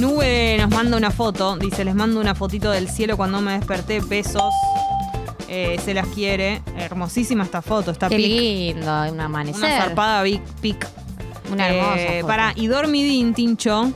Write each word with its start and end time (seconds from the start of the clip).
Nube 0.00 0.56
nos 0.58 0.70
manda 0.70 0.96
una 0.96 1.10
foto, 1.10 1.56
dice, 1.56 1.84
les 1.84 1.94
mando 1.94 2.20
una 2.20 2.34
fotito 2.34 2.70
del 2.70 2.88
cielo 2.88 3.16
cuando 3.16 3.40
me 3.40 3.52
desperté, 3.52 4.00
besos. 4.00 4.52
Eh, 5.48 5.78
se 5.84 5.94
las 5.94 6.06
quiere. 6.06 6.62
Hermosísima 6.76 7.44
esta 7.44 7.60
foto, 7.60 7.90
está 7.90 8.08
Qué 8.08 8.16
pic. 8.16 8.26
lindo, 8.76 9.02
un 9.12 9.20
amanecer. 9.20 9.62
Una 9.64 9.76
zarpada 9.82 10.22
big 10.22 10.40
pic. 10.60 10.86
Una 11.52 11.68
hermosa 11.68 11.98
Eh, 12.00 12.14
foto. 12.20 12.26
Para, 12.28 12.52
y 12.54 12.66
Dormidín, 12.68 13.34
Tincho, 13.34 13.92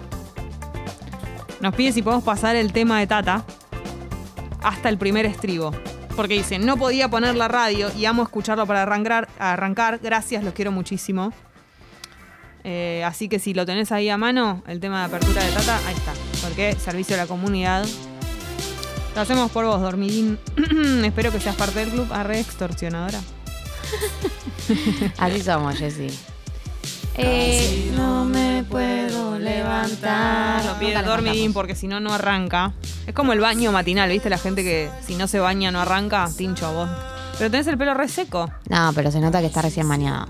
nos 1.61 1.75
pide 1.75 1.93
si 1.93 2.03
podemos 2.03 2.25
pasar 2.25 2.57
el 2.57 2.73
tema 2.73 2.98
de 2.98 3.07
Tata 3.07 3.45
hasta 4.62 4.89
el 4.89 4.98
primer 4.98 5.25
estribo. 5.27 5.71
Porque 6.16 6.34
dice, 6.34 6.59
no 6.59 6.77
podía 6.77 7.09
poner 7.09 7.34
la 7.36 7.48
radio 7.48 7.91
y 7.96 8.05
amo 8.05 8.23
escucharlo 8.25 8.66
para 8.66 8.82
arrancar. 8.82 9.29
arrancar. 9.39 10.00
Gracias, 10.02 10.45
los 10.45 10.55
quiero 10.55 10.71
muchísimo. 10.73 11.32
Eh, 12.65 13.05
así 13.05 13.29
que 13.29 13.39
si 13.39 13.53
lo 13.53 13.67
tenés 13.67 13.93
ahí 13.93 14.09
a 14.09 14.17
mano, 14.17 14.62
el 14.67 14.81
tema 14.81 15.01
de 15.01 15.05
apertura 15.05 15.45
de 15.45 15.53
Tata, 15.53 15.79
ahí 15.87 15.95
está. 15.95 16.13
Porque 16.43 16.75
servicio 16.75 17.14
a 17.14 17.19
la 17.19 17.27
comunidad. 17.27 17.86
Lo 19.14 19.21
hacemos 19.21 19.50
por 19.50 19.67
vos, 19.67 19.81
Dormidín. 19.81 20.39
Espero 21.05 21.31
que 21.31 21.41
seas 21.41 21.55
parte 21.57 21.81
del 21.81 21.91
club. 21.91 22.08
Arre 22.11 22.41
extorsionadora. 22.41 23.21
Así 25.19 25.43
somos, 25.43 25.77
Jessy. 25.77 26.08
Eh, 27.17 27.93
no 27.95 28.25
me 28.25 28.64
puedo 28.69 29.39
levantar. 29.39 30.64
Lo 30.64 30.79
pide 30.79 31.00
Dormidín 31.03 31.53
porque 31.53 31.75
si 31.75 31.86
no, 31.86 32.00
no 32.00 32.12
arranca. 32.12 32.72
Es 33.06 33.14
como 33.14 33.33
el 33.34 33.41
baño 33.41 33.70
matinal, 33.70 34.08
¿viste? 34.08 34.31
La 34.31 34.39
gente 34.39 34.64
que 34.64 34.91
si 35.06 35.14
no 35.14 35.28
se 35.28 35.39
baña 35.39 35.70
no 35.70 35.81
arranca. 35.81 36.28
Tincho, 36.36 36.72
vos. 36.72 36.89
Pero 37.39 37.50
tenés 37.50 37.67
el 37.67 37.77
pelo 37.77 37.94
reseco. 37.94 38.50
No, 38.69 38.92
pero 38.94 39.11
se 39.11 39.20
nota 39.20 39.41
que 39.41 39.47
está 39.47 39.62
recién 39.62 39.89
bañado. 39.89 40.27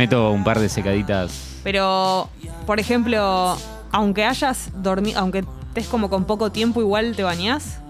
Meto 0.00 0.30
un 0.30 0.44
par 0.44 0.58
de 0.58 0.70
secaditas. 0.70 1.30
Pero, 1.62 2.30
por 2.64 2.80
ejemplo, 2.80 3.54
aunque 3.92 4.24
hayas 4.24 4.70
dormido, 4.76 5.20
aunque 5.20 5.44
estés 5.68 5.88
como 5.88 6.08
con 6.08 6.24
poco 6.24 6.50
tiempo, 6.50 6.80
igual 6.80 7.14
te 7.14 7.22
bañás 7.22 7.80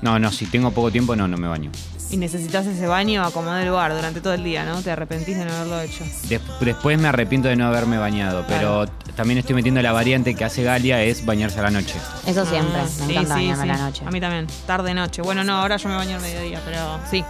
No, 0.00 0.18
no, 0.18 0.32
si 0.32 0.46
tengo 0.46 0.70
poco 0.70 0.90
tiempo, 0.90 1.14
no, 1.14 1.28
no 1.28 1.36
me 1.36 1.46
baño. 1.46 1.70
y 2.10 2.16
necesitas 2.16 2.64
ese 2.64 2.86
baño, 2.86 3.22
acomodar 3.24 3.60
el 3.60 3.68
lugar 3.68 3.92
durante 3.94 4.22
todo 4.22 4.32
el 4.32 4.42
día, 4.42 4.64
¿no? 4.64 4.80
Te 4.80 4.90
arrepentís 4.90 5.36
de 5.36 5.44
no 5.44 5.52
haberlo 5.52 5.80
hecho. 5.82 6.02
Des- 6.30 6.40
después 6.60 6.98
me 6.98 7.08
arrepiento 7.08 7.48
de 7.48 7.56
no 7.56 7.66
haberme 7.66 7.98
bañado, 7.98 8.46
pero 8.48 8.86
también 9.14 9.36
estoy 9.38 9.54
metiendo 9.54 9.82
la 9.82 9.92
variante 9.92 10.34
que 10.34 10.44
hace 10.46 10.62
Galia, 10.62 11.02
es 11.02 11.26
bañarse 11.26 11.58
a 11.58 11.64
la 11.64 11.70
noche. 11.70 11.96
Eso 12.26 12.46
siempre. 12.46 12.80
Ah, 12.80 12.84
me 12.84 12.88
sí, 12.88 13.12
encanta 13.12 13.34
sí, 13.34 13.40
bañarme 13.48 13.52
a 13.52 13.56
sí. 13.64 13.68
la 13.68 13.86
noche. 13.86 14.04
A 14.06 14.10
mí 14.10 14.18
también, 14.18 14.46
tarde-noche. 14.66 15.20
Bueno, 15.20 15.44
no, 15.44 15.58
ahora 15.60 15.76
yo 15.76 15.90
me 15.90 15.96
baño 15.96 16.16
al 16.16 16.22
mediodía, 16.22 16.60
pero 16.64 16.78
sí. 17.10 17.22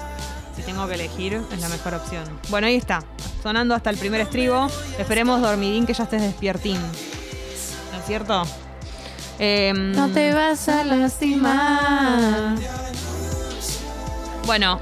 Si 0.56 0.62
tengo 0.62 0.86
que 0.86 0.94
elegir, 0.94 1.42
es 1.52 1.60
la 1.60 1.68
mejor 1.68 1.94
opción. 1.94 2.24
Bueno, 2.48 2.66
ahí 2.66 2.76
está. 2.76 3.02
Sonando 3.42 3.74
hasta 3.74 3.90
el 3.90 3.98
primer 3.98 4.20
estribo. 4.20 4.68
Esperemos, 4.98 5.40
dormidín, 5.40 5.84
que 5.86 5.92
ya 5.94 6.04
estés 6.04 6.22
despiertín. 6.22 6.80
¿No 6.80 7.98
es 7.98 8.06
cierto? 8.06 8.44
Em, 9.38 9.92
No 9.92 10.08
te 10.10 10.32
vas 10.32 10.68
a 10.68 10.84
lastimar. 10.84 12.54
Bueno, 14.46 14.78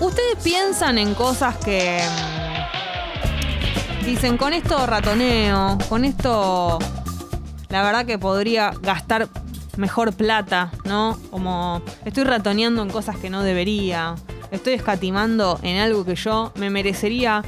ustedes 0.00 0.36
piensan 0.42 0.98
en 0.98 1.14
cosas 1.14 1.56
que 1.58 2.02
mm, 4.02 4.04
dicen, 4.04 4.36
con 4.36 4.52
esto 4.52 4.84
ratoneo, 4.86 5.78
con 5.88 6.04
esto 6.04 6.78
la 7.68 7.82
verdad 7.82 8.04
que 8.06 8.18
podría 8.18 8.72
gastar 8.80 9.28
mejor 9.76 10.12
plata, 10.14 10.70
¿no? 10.84 11.18
Como 11.30 11.82
estoy 12.04 12.24
ratoneando 12.24 12.82
en 12.82 12.90
cosas 12.90 13.16
que 13.16 13.30
no 13.30 13.42
debería, 13.42 14.14
estoy 14.50 14.74
escatimando 14.74 15.58
en 15.62 15.78
algo 15.78 16.04
que 16.04 16.14
yo 16.14 16.52
me 16.56 16.70
merecería 16.70 17.42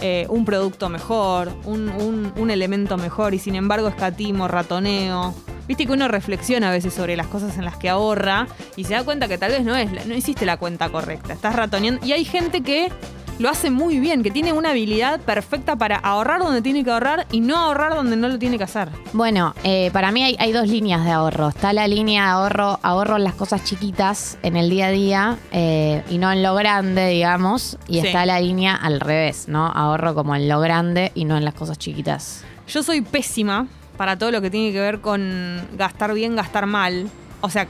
eh, 0.00 0.26
un 0.28 0.44
producto 0.44 0.88
mejor, 0.88 1.52
un, 1.64 1.88
un- 2.36 2.50
elemento 2.50 2.96
mejor 2.96 3.34
y 3.34 3.38
sin 3.38 3.54
embargo 3.56 3.88
escatimo, 3.88 4.46
ratoneo. 4.48 5.34
Viste 5.66 5.84
que 5.86 5.92
uno 5.92 6.08
reflexiona 6.08 6.68
a 6.68 6.72
veces 6.72 6.94
sobre 6.94 7.14
las 7.16 7.26
cosas 7.26 7.58
en 7.58 7.64
las 7.64 7.76
que 7.76 7.88
ahorra 7.90 8.46
y 8.76 8.84
se 8.84 8.94
da 8.94 9.04
cuenta 9.04 9.28
que 9.28 9.36
tal 9.36 9.50
vez 9.50 9.64
no 9.64 9.76
es, 9.76 10.06
no 10.06 10.14
hiciste 10.14 10.46
la 10.46 10.56
cuenta 10.56 10.88
correcta, 10.88 11.34
estás 11.34 11.54
ratoneando. 11.54 12.04
Y 12.06 12.12
hay 12.12 12.24
gente 12.24 12.62
que 12.62 12.90
lo 13.38 13.48
hace 13.48 13.70
muy 13.70 14.00
bien, 14.00 14.22
que 14.22 14.30
tiene 14.30 14.52
una 14.52 14.70
habilidad 14.70 15.20
perfecta 15.20 15.76
para 15.76 15.96
ahorrar 15.96 16.40
donde 16.40 16.60
tiene 16.62 16.82
que 16.82 16.90
ahorrar 16.90 17.26
y 17.30 17.40
no 17.40 17.56
ahorrar 17.56 17.94
donde 17.94 18.16
no 18.16 18.28
lo 18.28 18.38
tiene 18.38 18.58
que 18.58 18.64
hacer. 18.64 18.88
Bueno, 19.12 19.54
eh, 19.62 19.90
para 19.92 20.10
mí 20.10 20.22
hay, 20.24 20.36
hay 20.38 20.50
dos 20.52 20.66
líneas 20.68 21.04
de 21.04 21.12
ahorro. 21.12 21.48
Está 21.48 21.72
la 21.72 21.86
línea 21.86 22.24
de 22.24 22.28
ahorro, 22.30 22.80
ahorro 22.82 23.16
en 23.16 23.24
las 23.24 23.34
cosas 23.34 23.62
chiquitas 23.64 24.38
en 24.42 24.56
el 24.56 24.68
día 24.70 24.86
a 24.86 24.90
día 24.90 25.38
eh, 25.52 26.02
y 26.10 26.18
no 26.18 26.32
en 26.32 26.42
lo 26.42 26.54
grande, 26.54 27.06
digamos. 27.08 27.78
Y 27.86 28.00
Sí. 28.00 28.06
está 28.08 28.26
la 28.26 28.40
línea 28.40 28.74
al 28.74 29.00
revés, 29.00 29.46
¿no? 29.48 29.66
Ahorro 29.66 30.14
como 30.14 30.34
en 30.34 30.48
lo 30.48 30.58
grande 30.60 31.12
y 31.14 31.24
no 31.24 31.36
en 31.36 31.44
las 31.44 31.54
cosas 31.54 31.78
chiquitas. 31.78 32.44
Yo 32.66 32.82
soy 32.82 33.00
pésima 33.02 33.66
para 33.96 34.18
todo 34.18 34.30
lo 34.30 34.40
que 34.40 34.50
tiene 34.50 34.72
que 34.72 34.80
ver 34.80 35.00
con 35.00 35.66
gastar 35.76 36.12
bien, 36.12 36.36
gastar 36.36 36.66
mal. 36.66 37.08
O 37.40 37.50
sea, 37.50 37.66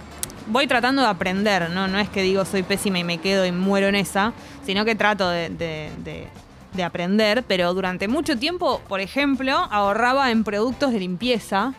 voy 0.47 0.67
tratando 0.67 1.03
de 1.03 1.09
aprender, 1.09 1.69
¿no? 1.71 1.89
No 1.89 1.99
es 1.99 2.09
que 2.09 2.23
digo 2.23 2.45
soy 2.45 2.63
pésima 2.63 2.99
y 2.99 3.05
me 3.05 3.19
quedo 3.19 3.45
y 3.47 3.53
muero 3.53 3.89
en 3.89 3.95
esa, 3.95 4.33
sino 4.69 4.85
que 4.85 4.95
trato 4.95 5.31
de, 5.31 5.49
de- 5.49 5.91
de- 6.05 6.27
de 6.75 6.83
aprender. 6.85 7.43
Pero 7.49 7.73
durante 7.73 8.07
mucho 8.07 8.37
tiempo, 8.39 8.83
por 8.87 9.01
ejemplo, 9.01 9.57
ahorraba 9.71 10.31
en 10.31 10.45
productos 10.45 10.93
de 10.93 10.99
limpieza 11.01 11.73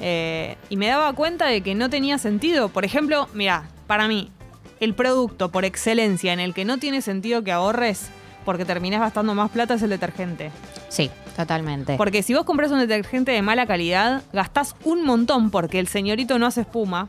eh, 0.00 0.56
y 0.68 0.76
me 0.76 0.88
daba 0.88 1.12
cuenta 1.12 1.46
de 1.46 1.60
que 1.60 1.76
no 1.76 1.88
tenía 1.90 2.18
sentido. 2.18 2.70
Por 2.70 2.84
ejemplo, 2.84 3.28
mira, 3.34 3.68
para 3.86 4.08
mí, 4.08 4.32
el 4.80 4.94
producto 4.94 5.52
por 5.52 5.64
excelencia 5.64 6.32
en 6.32 6.40
el 6.40 6.54
que 6.54 6.64
no 6.64 6.78
tiene 6.78 7.02
sentido 7.02 7.44
que 7.44 7.52
ahorres 7.52 8.08
porque 8.44 8.64
terminás 8.64 8.98
gastando 9.00 9.32
más 9.36 9.52
plata 9.52 9.74
es 9.74 9.82
el 9.82 9.90
detergente. 9.90 10.50
Sí, 10.88 11.08
totalmente. 11.36 11.96
Porque 11.96 12.24
si 12.24 12.34
vos 12.34 12.42
compras 12.42 12.72
un 12.72 12.80
detergente 12.80 13.30
de 13.30 13.42
mala 13.42 13.64
calidad, 13.66 14.22
gastás 14.32 14.74
un 14.82 15.04
montón 15.06 15.50
porque 15.52 15.78
el 15.78 15.86
señorito 15.86 16.40
no 16.40 16.46
hace 16.46 16.62
espuma. 16.62 17.06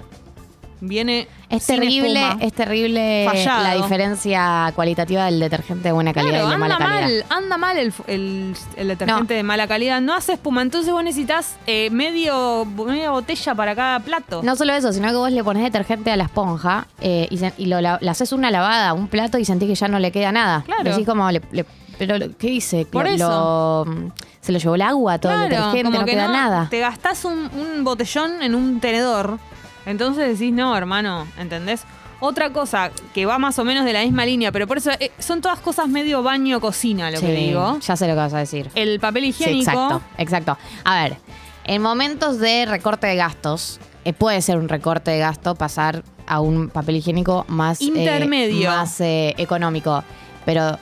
Viene. 0.81 1.27
Es 1.49 1.63
sin 1.63 1.77
terrible, 1.79 2.21
espuma. 2.27 2.43
es 2.43 2.53
terrible 2.53 3.25
Fallado. 3.29 3.63
la 3.63 3.73
diferencia 3.75 4.71
cualitativa 4.75 5.25
del 5.25 5.39
detergente 5.39 5.83
de 5.87 5.91
buena 5.93 6.13
calidad 6.13 6.31
Claro, 6.33 6.47
y 6.47 6.51
de 6.51 6.57
mala 6.57 6.77
calidad. 6.77 7.01
mal, 7.01 7.25
anda 7.29 7.57
mal 7.57 7.77
el, 7.77 7.93
el- 8.07 8.55
el 8.75 8.87
detergente 8.89 9.33
No. 9.33 9.37
de 9.37 9.43
mala 9.43 9.67
calidad. 9.67 10.01
No 10.01 10.13
hace 10.13 10.33
espuma, 10.33 10.61
entonces 10.61 10.91
vos 10.91 11.03
necesitas 11.03 11.55
eh, 11.65 11.89
medio, 11.91 12.65
media 12.65 13.11
botella 13.11 13.55
para 13.55 13.75
cada 13.75 13.99
plato. 14.01 14.41
No 14.43 14.55
solo 14.55 14.73
eso, 14.73 14.91
sino 14.91 15.07
que 15.09 15.15
vos 15.15 15.31
le 15.31 15.43
pones 15.43 15.63
detergente 15.63 16.11
a 16.11 16.17
la 16.17 16.25
esponja 16.25 16.87
eh, 16.99 17.27
y, 17.29 17.37
se- 17.37 17.53
y 17.57 17.67
lo, 17.67 17.79
la- 17.81 17.97
le 18.01 18.09
haces 18.09 18.31
una 18.33 18.51
lavada, 18.51 18.93
un 18.93 19.07
plato 19.07 19.37
y 19.37 19.45
sentís 19.45 19.69
que 19.69 19.75
ya 19.75 19.87
no 19.87 19.99
le 19.99 20.11
queda 20.11 20.31
nada. 20.31 20.63
Claro. 20.65 20.83
Decís 20.83 21.05
como, 21.05 21.29
le- 21.31 21.41
le- 21.51 21.65
pero 21.97 22.15
¿qué 22.37 22.47
dice? 22.47 22.85
Por 22.85 23.05
Lo- 23.05 23.11
eso. 23.11 23.85
lo- 23.87 24.11
se 24.41 24.51
lo 24.51 24.59
llevó 24.59 24.75
el 24.75 24.81
agua, 24.81 25.17
todo 25.19 25.31
el 25.33 25.49
detergente, 25.49 25.89
no 25.97 26.05
que 26.05 26.11
queda 26.11 26.27
nada. 26.27 26.67
Te 26.69 26.79
gastás 26.79 27.23
un, 27.25 27.49
un 27.55 27.83
botellón 27.83 28.43
en 28.43 28.53
un 28.53 28.79
tenedor. 28.79 29.39
Entonces 29.85 30.37
decís, 30.39 30.53
no, 30.53 30.75
hermano, 30.75 31.27
¿entendés? 31.37 31.83
Otra 32.19 32.51
cosa 32.51 32.91
que 33.13 33.25
va 33.25 33.37
más 33.37 33.59
o 33.59 33.65
menos 33.65 33.85
de 33.85 33.93
la 33.93 34.01
misma 34.01 34.25
línea, 34.25 34.51
pero 34.51 34.67
por 34.67 34.77
eso 34.77 34.91
eh, 34.99 35.11
son 35.19 35.41
todas 35.41 35.59
cosas 35.59 35.87
medio 35.89 36.23
baño-cocina, 36.23 37.11
lo 37.11 37.17
Sí, 37.19 37.25
que 37.25 37.33
digo. 37.33 37.77
Ya 37.79 37.95
sé 37.95 38.07
lo 38.07 38.13
que 38.13 38.19
vas 38.19 38.33
a 38.33 38.39
decir. 38.39 38.69
El 38.73 38.99
papel 38.99 39.23
Sí, 39.23 39.29
higiénico. 39.29 39.71
exacto, 39.71 40.01
exacto. 40.17 40.57
A 40.85 41.03
ver, 41.03 41.17
en 41.65 41.81
momentos 41.81 42.39
de 42.39 42.65
recorte 42.65 43.07
de 43.07 43.15
gastos, 43.17 43.79
eh, 44.05 44.13
puede 44.13 44.41
ser 44.41 44.57
un 44.57 44.69
recorte 44.69 45.11
de 45.11 45.19
gasto 45.19 45.55
pasar 45.55 46.03
a 46.25 46.39
un 46.39 46.69
papel 46.69 46.95
higiénico 46.95 47.45
más 47.49 47.81
eh, 47.81 47.85
Intermedio. 47.85 48.69
más 48.69 48.95
económico, 49.01 50.03
pero 50.45 50.79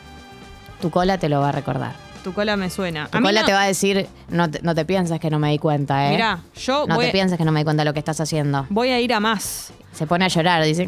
tu 0.81 0.91
cola 0.91 1.17
te 1.17 1.29
lo 1.29 1.41
va 1.41 1.49
a 1.49 1.51
recordar. 1.51 2.02
Tu 2.23 2.33
cola 2.33 2.55
me 2.55 2.69
suena. 2.69 3.07
Tu 3.07 3.17
A 3.17 3.19
mí 3.21 3.27
cola 3.27 3.41
no- 3.41 3.45
te 3.47 3.53
va 3.53 3.63
a 3.63 3.67
decir, 3.67 4.07
no 4.29 4.49
te, 4.49 4.61
no 4.61 4.73
te 4.73 4.85
pienses 4.85 5.19
que 5.19 5.29
no 5.29 5.39
me 5.39 5.51
di 5.51 5.57
cuenta, 5.59 6.07
¿eh? 6.07 6.11
Mirá, 6.11 6.39
yo 6.55 6.85
no 6.87 6.95
voy, 6.95 7.07
te 7.07 7.11
pienses 7.11 7.37
que 7.37 7.43
no 7.45 7.51
me 7.51 7.59
di 7.59 7.63
cuenta 7.65 7.81
de 7.81 7.85
lo 7.85 7.93
que 7.93 7.99
estás 7.99 8.19
haciendo. 8.21 8.65
voy 8.69 8.89
a 8.89 8.99
ir 9.01 9.13
a 9.13 9.19
más. 9.19 9.73
Se 9.91 10.07
pone 10.07 10.25
a 10.25 10.27
llorar, 10.29 10.63
dice, 10.63 10.85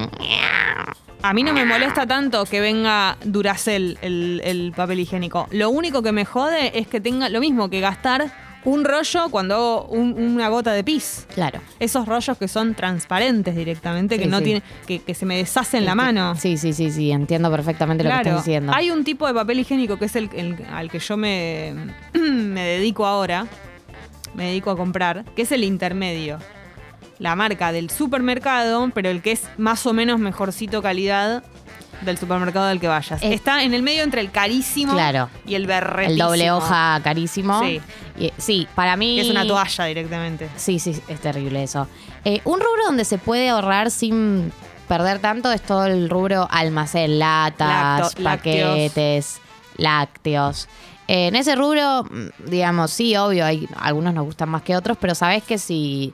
A 1.21 1.33
mí 1.33 1.43
no 1.43 1.53
me 1.53 1.65
molesta 1.65 2.05
tanto 2.07 2.45
que 2.45 2.59
venga 2.61 3.17
Duracell 3.23 3.97
el, 4.01 4.41
el 4.43 4.73
papel 4.75 4.99
higiénico. 4.99 5.47
Lo 5.51 5.69
único 5.69 6.01
que 6.03 6.11
me 6.11 6.23
jode 6.25 6.77
es 6.79 6.87
que 6.87 7.01
tenga 7.01 7.29
lo 7.29 7.39
mismo 7.39 7.69
que 7.69 7.79
gastar 7.81 8.31
un 8.65 8.83
rollo 8.83 9.29
cuando 9.29 9.55
hago 9.55 9.85
un- 9.87 10.13
una 10.19 10.49
gota 10.49 10.73
de 10.73 10.83
pis. 10.83 11.25
claro. 11.33 11.59
Esos 11.79 12.07
rollos 12.07 12.37
que 12.37 12.47
son 12.47 12.73
transparentes 12.75 13.55
directamente, 13.55 14.17
que 14.17 14.25
Sí, 14.25 14.29
no 14.29 14.39
sí. 14.39 14.43
tiene, 14.43 14.63
que, 14.87 14.99
que 14.99 15.13
se 15.13 15.25
me 15.25 15.37
deshacen 15.37 15.85
la 15.85 15.95
mano. 15.95 16.35
Sí, 16.35 16.57
sí, 16.57 16.73
sí, 16.73 16.91
sí, 16.91 17.11
entiendo 17.11 17.49
perfectamente 17.51 18.03
lo 18.03 18.09
que 18.09 18.13
Claro, 18.15 18.29
estás 18.29 18.45
diciendo. 18.45 18.71
hay 18.75 18.91
un 18.91 19.03
tipo 19.03 19.27
de 19.27 19.33
papel 19.33 19.59
higiénico 19.59 19.97
que 19.97 20.05
es 20.05 20.15
el, 20.15 20.29
el- 20.35 20.65
al 20.71 20.89
que 20.89 20.99
yo 20.99 21.15
me, 21.15 21.73
me 22.13 22.61
dedico 22.65 23.05
ahora, 23.05 23.45
me 24.33 24.47
dedico 24.47 24.71
a 24.71 24.75
comprar, 24.77 25.23
que 25.35 25.43
es 25.43 25.51
el 25.51 25.63
intermedio. 25.63 26.39
La 27.19 27.35
marca 27.37 27.71
del 27.71 27.89
supermercado, 27.89 28.89
pero 28.93 29.09
el 29.09 29.21
que 29.21 29.31
es 29.31 29.43
más 29.57 29.85
o 29.85 29.93
menos 29.93 30.19
mejorcito 30.19 30.81
calidad 30.81 31.43
del 32.01 32.17
supermercado 32.17 32.67
del 32.67 32.79
que 32.79 32.87
vayas. 32.87 33.21
Es- 33.23 33.31
Está 33.31 33.63
en 33.63 33.73
el 33.73 33.81
medio 33.83 34.03
entre 34.03 34.21
el 34.21 34.31
carísimo 34.31 34.93
Claro. 34.93 35.29
y 35.45 35.55
el 35.55 35.67
berretísimo. 35.67 36.11
El 36.13 36.17
doble 36.17 36.51
hoja 36.51 36.99
carísimo. 37.03 37.61
Sí. 37.61 37.81
Y- 38.17 38.33
sí, 38.37 38.67
para 38.75 38.95
mí... 38.95 39.19
Es 39.19 39.29
una 39.29 39.45
toalla 39.45 39.85
directamente. 39.85 40.49
Sí, 40.55 40.79
sí, 40.79 40.99
es 41.07 41.19
terrible 41.19 41.63
eso. 41.63 41.87
Eh, 42.23 42.41
un 42.45 42.59
rubro 42.59 42.85
donde 42.85 43.05
se 43.05 43.17
puede 43.17 43.49
ahorrar 43.49 43.91
sin 43.91 44.51
perder 44.87 45.19
tanto 45.19 45.51
es 45.51 45.61
todo 45.61 45.85
el 45.85 46.09
rubro 46.09 46.47
almacén, 46.51 47.17
latas, 47.19 48.15
Lacto- 48.15 48.23
paquetes, 48.23 49.39
lácteos. 49.77 50.67
Eh, 51.07 51.27
en 51.27 51.35
ese 51.35 51.55
rubro, 51.55 52.03
mm, 52.03 52.49
digamos, 52.49 52.91
sí, 52.91 53.15
obvio, 53.15 53.45
hay 53.45 53.67
algunos 53.77 54.13
nos 54.13 54.25
gustan 54.25 54.49
más 54.49 54.63
que 54.63 54.75
otros, 54.75 54.97
pero 54.99 55.13
sabes 55.13 55.43
que 55.43 55.57
si 55.59 56.11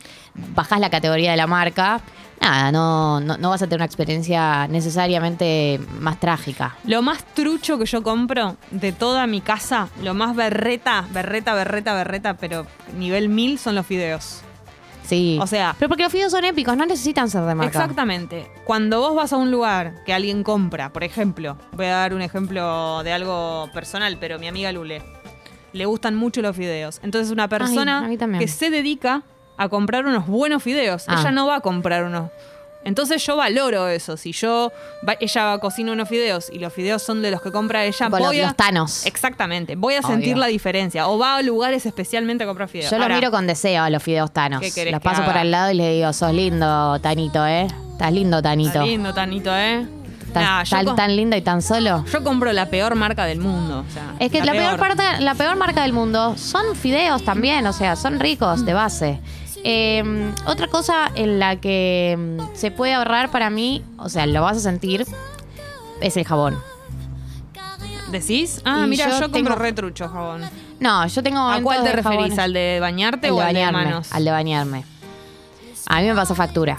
bajas 0.54 0.80
la 0.82 0.90
categoría 0.90 1.32
de 1.32 1.38
la 1.38 1.48
marca, 1.48 2.02
nada, 2.42 2.72
no, 2.72 3.20
no, 3.20 3.38
no 3.38 3.50
vas 3.50 3.62
a 3.62 3.66
tener 3.68 3.78
una 3.78 3.86
experiencia 3.86 4.68
necesariamente 4.68 5.80
más 6.00 6.20
trágica. 6.20 6.76
Lo 6.86 7.02
más 7.02 7.24
trucho 7.34 7.78
que 7.78 7.86
yo 7.86 8.04
compro 8.04 8.58
de 8.72 8.92
toda 8.92 9.28
mi 9.28 9.42
casa, 9.42 9.90
lo 10.02 10.14
más 10.14 10.36
berreta, 10.36 11.06
berreta, 11.12 11.54
berreta, 11.54 11.94
berreta, 11.94 12.34
pero 12.38 12.66
nivel 12.98 13.30
1000 13.30 13.60
son 13.60 13.76
los 13.76 13.86
fideos. 13.86 14.42
Sí. 15.06 15.38
O 15.42 15.48
sea- 15.48 15.76
Pero 15.78 15.90
porque 15.90 16.04
los 16.04 16.12
fideos 16.12 16.32
son 16.32 16.46
épicos, 16.46 16.78
no 16.78 16.86
necesitan 16.86 17.30
ser 17.30 17.42
de 17.44 17.56
marca. 17.56 17.80
Exactamente. 17.80 18.50
Cuando 18.64 19.00
vos 19.02 19.16
vas 19.16 19.34
a 19.34 19.38
un 19.38 19.52
lugar 19.52 20.04
que 20.06 20.14
alguien 20.14 20.44
compra, 20.44 20.94
por 20.94 21.04
ejemplo, 21.04 21.58
voy 21.74 21.88
a 21.88 21.98
dar 21.98 22.14
un 22.14 22.22
ejemplo 22.22 23.04
de 23.04 23.12
algo 23.12 23.70
personal, 23.74 24.18
pero 24.20 24.40
mi 24.40 24.48
amiga 24.48 24.72
Lule, 24.72 25.02
le 25.74 25.86
gustan 25.86 26.16
mucho 26.16 26.42
los 26.42 26.56
fideos. 26.56 27.00
Entonces 27.04 27.32
una 27.32 27.48
persona 27.48 28.10
que 28.40 28.48
se 28.48 28.70
dedica 28.70 29.24
a 29.58 29.70
comprar 29.70 30.06
unos 30.06 30.28
buenos 30.28 30.64
fideos. 30.64 31.06
Ah. 31.08 31.18
Ella 31.20 31.32
no 31.32 31.48
va 31.48 31.58
a 31.58 31.62
comprar 31.62 32.04
unos. 32.06 32.30
Entonces 32.84 33.24
yo 33.24 33.36
valoro 33.36 33.88
eso. 33.90 34.18
Si 34.18 34.32
yo 34.32 34.72
va- 35.08 35.16
ella 35.20 35.44
va 35.46 35.54
a 35.54 35.58
cocinar 35.60 35.94
unos 35.94 36.10
fideos 36.10 36.50
y 36.52 36.58
los 36.58 36.74
fideos 36.74 37.04
son 37.04 37.22
de 37.22 37.30
los 37.30 37.40
que 37.42 37.52
compra 37.52 37.86
ella, 37.86 38.08
Tipo 38.08 38.18
los- 38.18 38.32
a, 38.32 38.34
los 38.34 38.56
tanos. 38.56 39.06
Exactamente. 39.06 39.76
Voy 39.76 39.94
a 39.94 40.00
Obvio. 40.00 40.10
sentir 40.10 40.36
la 40.38 40.48
diferencia. 40.48 41.08
O 41.08 41.20
va 41.20 41.36
a 41.36 41.42
lugares 41.44 41.86
especialmente 41.86 42.44
a 42.44 42.48
comprar 42.48 42.68
fideos. 42.70 42.90
Yo 42.90 42.98
lo 42.98 43.04
Ahora, 43.04 43.16
miro 43.16 43.30
con 43.30 43.46
deseo 43.46 43.84
a 43.84 43.90
los 43.92 44.02
fideos 44.02 44.32
tanos. 44.32 44.62
¿Qué 44.62 44.72
querés 44.72 44.94
Los 44.94 45.02
paso 45.02 45.24
por 45.24 45.38
al 45.38 45.52
lado 45.52 45.70
y 45.72 45.76
le 45.76 45.94
digo, 45.94 46.12
sos 46.12 46.34
lindo, 46.34 47.00
Tanito, 47.02 47.46
¿eh? 47.46 47.68
Estás 47.92 48.12
lindo, 48.14 48.42
Tanito. 48.42 48.70
Está 48.72 48.84
lindo, 48.86 49.14
Tanito, 49.14 49.56
¿eh? 49.56 49.86
Estás 50.34 50.72
Nah, 50.72 50.84
tan, 50.86 50.96
tan 50.96 51.16
lindo 51.16 51.36
y 51.36 51.42
tan 51.42 51.62
solo. 51.62 52.06
Yo 52.06 52.24
compro 52.24 52.54
la 52.54 52.68
peor 52.68 52.96
marca 52.96 53.26
del 53.26 53.40
mundo. 53.40 53.84
o 53.88 53.94
sea, 53.94 54.14
Es 54.20 54.32
que 54.32 54.42
la, 54.44 54.54
peor. 54.54 54.78
parte, 54.80 55.04
la 55.20 55.36
peor 55.36 55.58
marca 55.58 55.82
del 55.82 55.92
mundo 55.94 56.36
son 56.38 56.74
fideos 56.76 57.24
también, 57.26 57.68
o 57.68 57.74
sea, 57.74 57.96
son 57.98 58.20
ricos 58.20 58.64
de 58.66 58.74
base. 58.74 59.20
Eh, 59.64 60.32
otra 60.48 60.68
cosa 60.68 61.12
en 61.16 61.38
la 61.38 61.58
que 61.58 62.18
mm, 62.18 62.56
se 62.56 62.72
puede 62.72 62.94
ahorrar 62.94 63.30
para 63.30 63.50
mí, 63.50 63.84
o 63.98 64.08
sea, 64.10 64.26
lo 64.26 64.42
vas 64.42 64.58
a 64.58 64.60
sentir, 64.62 65.06
es 66.00 66.16
el 66.18 66.24
jabón. 66.26 66.58
¿Decís? 68.10 68.62
Ah, 68.66 68.84
Y 68.86 68.90
mira, 68.90 69.06
yo 69.10 69.12
yo, 69.20 69.32
compro 69.32 69.42
tengo- 69.54 69.56
retrucho 69.56 70.08
jabón. 70.10 70.42
No, 70.80 71.06
yo 71.08 71.22
tengo 71.24 71.40
¿A 71.40 71.62
cuál 71.62 71.84
te 71.84 71.92
referís? 71.92 72.04
jabones. 72.18 72.40
¿Al 72.40 72.54
de 72.54 72.80
bañarte 72.82 73.28
Al 73.28 73.34
o 73.34 73.36
de 73.38 73.42
al 73.44 73.54
de 73.54 73.60
bañarme, 73.62 73.86
manos? 73.86 74.12
al 74.12 74.26
de 74.26 74.32
bañarme. 74.32 74.86
A 75.88 76.02
mí 76.02 76.08
me 76.08 76.16
pasa 76.16 76.34
factura. 76.36 76.78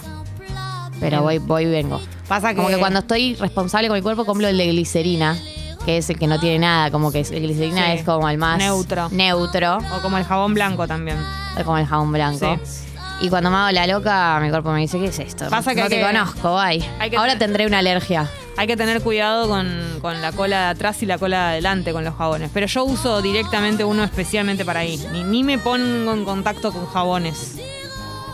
Pero 0.99 1.21
voy, 1.21 1.37
voy 1.39 1.63
y 1.63 1.67
vengo. 1.67 2.01
Pasa 2.27 2.49
que, 2.51 2.55
Como 2.55 2.69
que 2.69 2.77
cuando 2.77 2.99
estoy 2.99 3.35
responsable 3.35 3.87
con 3.87 3.95
mi 3.97 4.01
cuerpo, 4.01 4.25
compro 4.25 4.47
el 4.47 4.57
de 4.57 4.67
glicerina, 4.67 5.37
que 5.85 5.97
es 5.97 6.09
el 6.09 6.17
que 6.17 6.27
no 6.27 6.39
tiene 6.39 6.59
nada, 6.59 6.89
como 6.89 7.11
que 7.11 7.19
el 7.19 7.41
glicerina 7.41 7.87
Sí. 7.87 7.91
es 7.99 8.03
como 8.03 8.29
el 8.29 8.37
más 8.37 8.57
Neutro. 8.57 9.09
neutro, 9.11 9.77
O 9.95 10.01
como 10.01 10.17
el 10.17 10.23
jabón 10.23 10.53
blanco 10.53 10.87
también. 10.87 11.17
es 11.57 11.63
como 11.63 11.77
el 11.77 11.85
jabón 11.85 12.11
blanco. 12.11 12.57
Y 13.21 13.29
cuando 13.29 13.49
me 13.51 13.57
hago 13.57 13.71
la 13.71 13.87
loca, 13.87 14.39
mi 14.41 14.49
cuerpo 14.49 14.71
me 14.71 14.81
dice, 14.81 14.97
¿qué 14.99 15.05
es 15.05 15.19
esto? 15.19 15.47
Pasa 15.49 15.71
que 15.71 15.77
no 15.77 15.83
hay 15.83 15.89
te 15.89 15.97
que- 15.99 16.05
conozco, 16.05 16.57
ay. 16.59 16.83
hay 16.99 17.09
que 17.09 17.17
Ahora 17.17 17.37
tendré 17.37 17.65
una 17.67 17.79
alergia. 17.79 18.29
Hay 18.57 18.67
que 18.67 18.75
tener 18.77 19.01
cuidado 19.01 19.47
con, 19.47 19.67
con 20.01 20.21
la 20.21 20.31
cola 20.31 20.61
de 20.61 20.67
atrás 20.67 21.01
y 21.03 21.05
la 21.05 21.17
cola 21.17 21.37
de 21.37 21.51
adelante 21.53 21.91
con 21.93 22.03
los 22.03 22.15
jabones. 22.15 22.49
Pero 22.53 22.67
yo 22.67 22.83
uso 22.83 23.21
directamente 23.21 23.83
uno 23.83 24.03
especialmente 24.03 24.63
para 24.65 24.81
ahí. 24.81 25.03
Ni, 25.11 25.23
ni 25.23 25.43
me 25.43 25.57
pongo 25.57 26.13
en 26.13 26.23
contacto 26.25 26.71
con 26.71 26.85
jabones. 26.87 27.55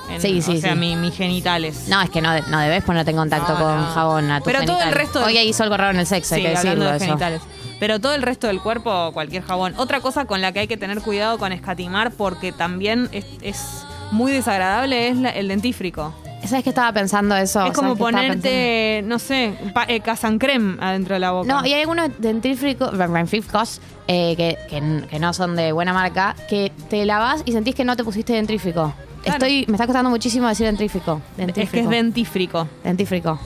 En- 0.09 0.21
Sí, 0.21 0.41
sí, 0.41 0.57
O 0.57 0.61
sea, 0.61 0.73
sí. 0.73 0.79
mi- 0.79 0.95
mis 0.95 1.15
genitales. 1.15 1.87
No, 1.87 2.01
es 2.01 2.09
que 2.09 2.21
no, 2.21 2.29
no 2.47 2.59
debes 2.59 2.83
ponerte 2.83 3.11
en 3.11 3.17
contacto 3.17 3.53
No, 3.53 3.59
con 3.59 3.75
no. 3.81 3.87
jabón 3.87 4.31
a 4.31 4.39
tu 4.39 4.45
Pero 4.45 4.63
todo 4.65 4.81
el 4.81 4.91
resto 4.91 5.19
de- 5.19 5.25
Hoy 5.25 5.37
hizo 5.39 5.63
algo 5.63 5.77
raro 5.77 5.91
en 5.91 5.99
el 5.99 6.05
sexo, 6.07 6.35
hay 6.35 6.41
que 6.41 6.47
hablando 6.49 6.69
decirlo 6.69 6.89
de 6.91 6.97
eso. 6.97 7.05
genitales. 7.05 7.41
Pero 7.79 7.99
todo 8.01 8.13
el 8.13 8.21
resto 8.23 8.47
del 8.47 8.59
cuerpo, 8.59 9.11
cualquier 9.13 9.43
jabón. 9.43 9.73
Otra 9.77 10.01
cosa 10.01 10.25
con 10.25 10.41
la 10.41 10.51
que 10.51 10.59
hay 10.59 10.67
que 10.67 10.75
tener 10.77 11.01
cuidado 11.01 11.37
con 11.37 11.51
escatimar, 11.53 12.11
porque 12.11 12.51
también 12.51 13.07
es, 13.13 13.25
es 13.41 13.85
muy 14.11 14.31
desagradable, 14.31 15.07
es 15.09 15.15
la- 15.17 15.29
el 15.29 15.47
dentífrico. 15.47 16.13
¿Sabes 16.45 16.63
qué 16.63 16.69
estaba 16.69 16.91
pensando 16.93 17.35
eso? 17.35 17.65
es 17.65 17.73
como 17.73 17.95
¿Sabes 17.95 17.97
qué 17.97 18.09
estaba 18.09 18.11
ponerte, 18.27 19.01
no 19.05 19.19
sé, 19.19 19.53
pa- 19.73 19.85
eh, 19.87 19.99
casancrem 19.99 20.77
adentro 20.81 21.13
de 21.15 21.19
la 21.19 21.31
boca. 21.31 21.47
No, 21.53 21.65
y 21.65 21.73
hay 21.73 21.81
algunos 21.81 22.09
dentífricos, 22.17 22.97
dentífricos 22.97 23.81
eh, 24.07 24.35
que, 24.35 24.57
que- 24.69 25.07
que 25.07 25.19
no 25.19 25.33
son 25.33 25.55
de 25.55 25.71
buena 25.73 25.93
marca, 25.93 26.35
que 26.49 26.71
te 26.89 27.05
lavas 27.05 27.43
y 27.45 27.51
sentís 27.51 27.75
que 27.75 27.83
no 27.85 27.95
te 27.95 28.03
pusiste 28.03 28.33
dentrífico. 28.33 28.93
Claro. 29.23 29.37
Estoy, 29.45 29.65
me 29.67 29.73
está 29.73 29.85
costando 29.85 30.09
muchísimo 30.09 30.47
decir 30.47 30.65
dentrífico. 30.65 31.21
es 31.31 31.37
Dentífrico. 31.37 31.71
que 31.71 31.79
es 31.81 31.89
dentífrico. 31.89 32.67
dentífrico. 32.83 33.39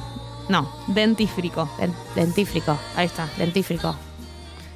No, 0.49 0.69
dentífrico. 0.87 1.69
Den- 1.79 1.93
dentífrico. 2.15 2.77
Ahí 2.95 3.05
está. 3.07 3.27
Dentífrico. 3.37 3.95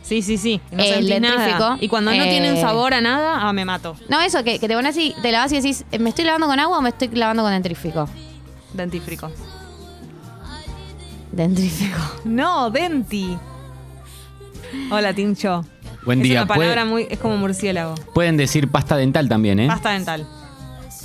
Sí, 0.02 0.22
sí, 0.22 0.38
sí. 0.38 0.62
No 0.72 0.82
El 0.82 1.10
nada. 1.22 1.36
dentífrico, 1.38 1.78
Y 1.82 1.88
cuando 1.90 2.12
no 2.12 2.24
eh, 2.24 2.30
tienen 2.30 2.60
sabor 2.62 2.94
a 2.94 3.02
nada, 3.02 3.42
ah, 3.48 3.52
me 3.52 3.66
mato. 3.66 3.96
No, 4.08 4.22
eso, 4.22 4.42
que, 4.44 4.58
que 4.60 4.68
te 4.70 4.74
pones 4.74 4.92
así, 4.96 5.14
te 5.22 5.32
lavas 5.34 5.52
y 5.52 5.56
decís, 5.58 5.84
¿me 6.00 6.10
estoy 6.10 6.24
lavando 6.24 6.48
con 6.48 6.58
agua 6.60 6.78
o 6.78 6.82
me 6.82 6.90
estoy 6.90 7.10
lavando 7.10 7.44
con 7.44 7.52
dentrífico? 7.52 8.08
Dentífrico. 8.74 9.30
Dentrífico. 11.32 11.98
No, 12.26 12.70
denti. 12.72 13.38
Hola, 14.92 15.14
Tincho. 15.14 15.66
Buen 16.06 16.20
es 16.22 16.24
día. 16.24 16.40
una 16.44 16.48
palabra 16.48 16.82
Puede- 16.84 16.86
muy. 16.90 17.08
Es 17.10 17.20
como 17.20 17.36
murciélago. 17.38 17.96
pueden 18.14 18.38
decir 18.38 18.70
pasta 18.70 18.96
dental 18.96 19.28
también, 19.28 19.60
¿eh? 19.60 19.68
Pasta 19.68 19.92
dental. 19.92 20.26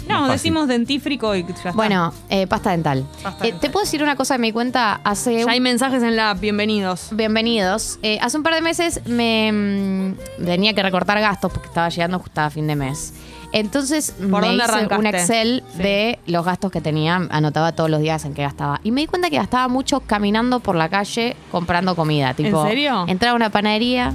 No, 0.08 0.28
decimos 0.28 0.68
dentífrico 0.68 1.34
y 1.34 1.42
ya 1.44 1.48
está. 1.54 1.72
Bueno, 1.72 2.12
eh, 2.28 2.46
pasta 2.46 2.70
dental. 2.70 3.04
Pasta 3.22 3.44
Eh, 3.44 3.48
dental. 3.48 3.60
¿Te 3.60 3.70
puedo 3.70 3.84
decir 3.84 4.02
una 4.02 4.16
cosa 4.16 4.34
de 4.34 4.38
mi 4.40 4.52
cuenta? 4.52 5.00
Hace 5.04 5.38
ya 5.38 5.44
un 5.44 5.50
hay 5.50 5.60
mensajes 5.60 6.02
en 6.02 6.16
la. 6.16 6.34
Bienvenidos. 6.34 7.08
Bienvenidos. 7.12 7.98
Eh, 8.02 8.18
hace 8.20 8.36
un 8.36 8.42
par 8.42 8.54
de 8.54 8.60
meses 8.62 9.00
me 9.06 9.50
mm, 9.52 10.44
tenía 10.44 10.74
que 10.74 10.82
recortar 10.82 11.20
gastos 11.20 11.52
porque 11.52 11.68
estaba 11.68 11.88
llegando 11.88 12.18
justo 12.18 12.40
a 12.40 12.50
fin 12.50 12.66
de 12.66 12.76
mes. 12.76 13.14
Entonces 13.54 14.12
¿Por 14.12 14.40
me 14.40 14.48
dónde 14.48 14.54
hice 14.64 14.72
arrancaste? 14.72 14.96
un 14.98 15.06
Excel 15.06 15.64
Sí. 15.76 15.82
de 15.82 16.18
los 16.26 16.42
gastos 16.44 16.72
que 16.72 16.80
tenía, 16.80 17.16
anotaba 17.30 17.72
todos 17.72 17.90
los 17.90 18.00
días 18.00 18.24
en 18.24 18.32
que 18.32 18.40
gastaba. 18.42 18.80
Y 18.82 18.90
me 18.92 19.02
di 19.02 19.06
cuenta 19.06 19.28
que 19.28 19.36
gastaba 19.36 19.68
mucho 19.68 20.00
caminando 20.00 20.60
por 20.60 20.74
la 20.74 20.88
calle 20.88 21.36
comprando 21.50 21.94
comida. 21.94 22.32
Tipo, 22.32 22.66
serio? 22.66 23.04
Entraba 23.08 23.34
a 23.34 23.36
una 23.36 23.50
panadería, 23.50 24.14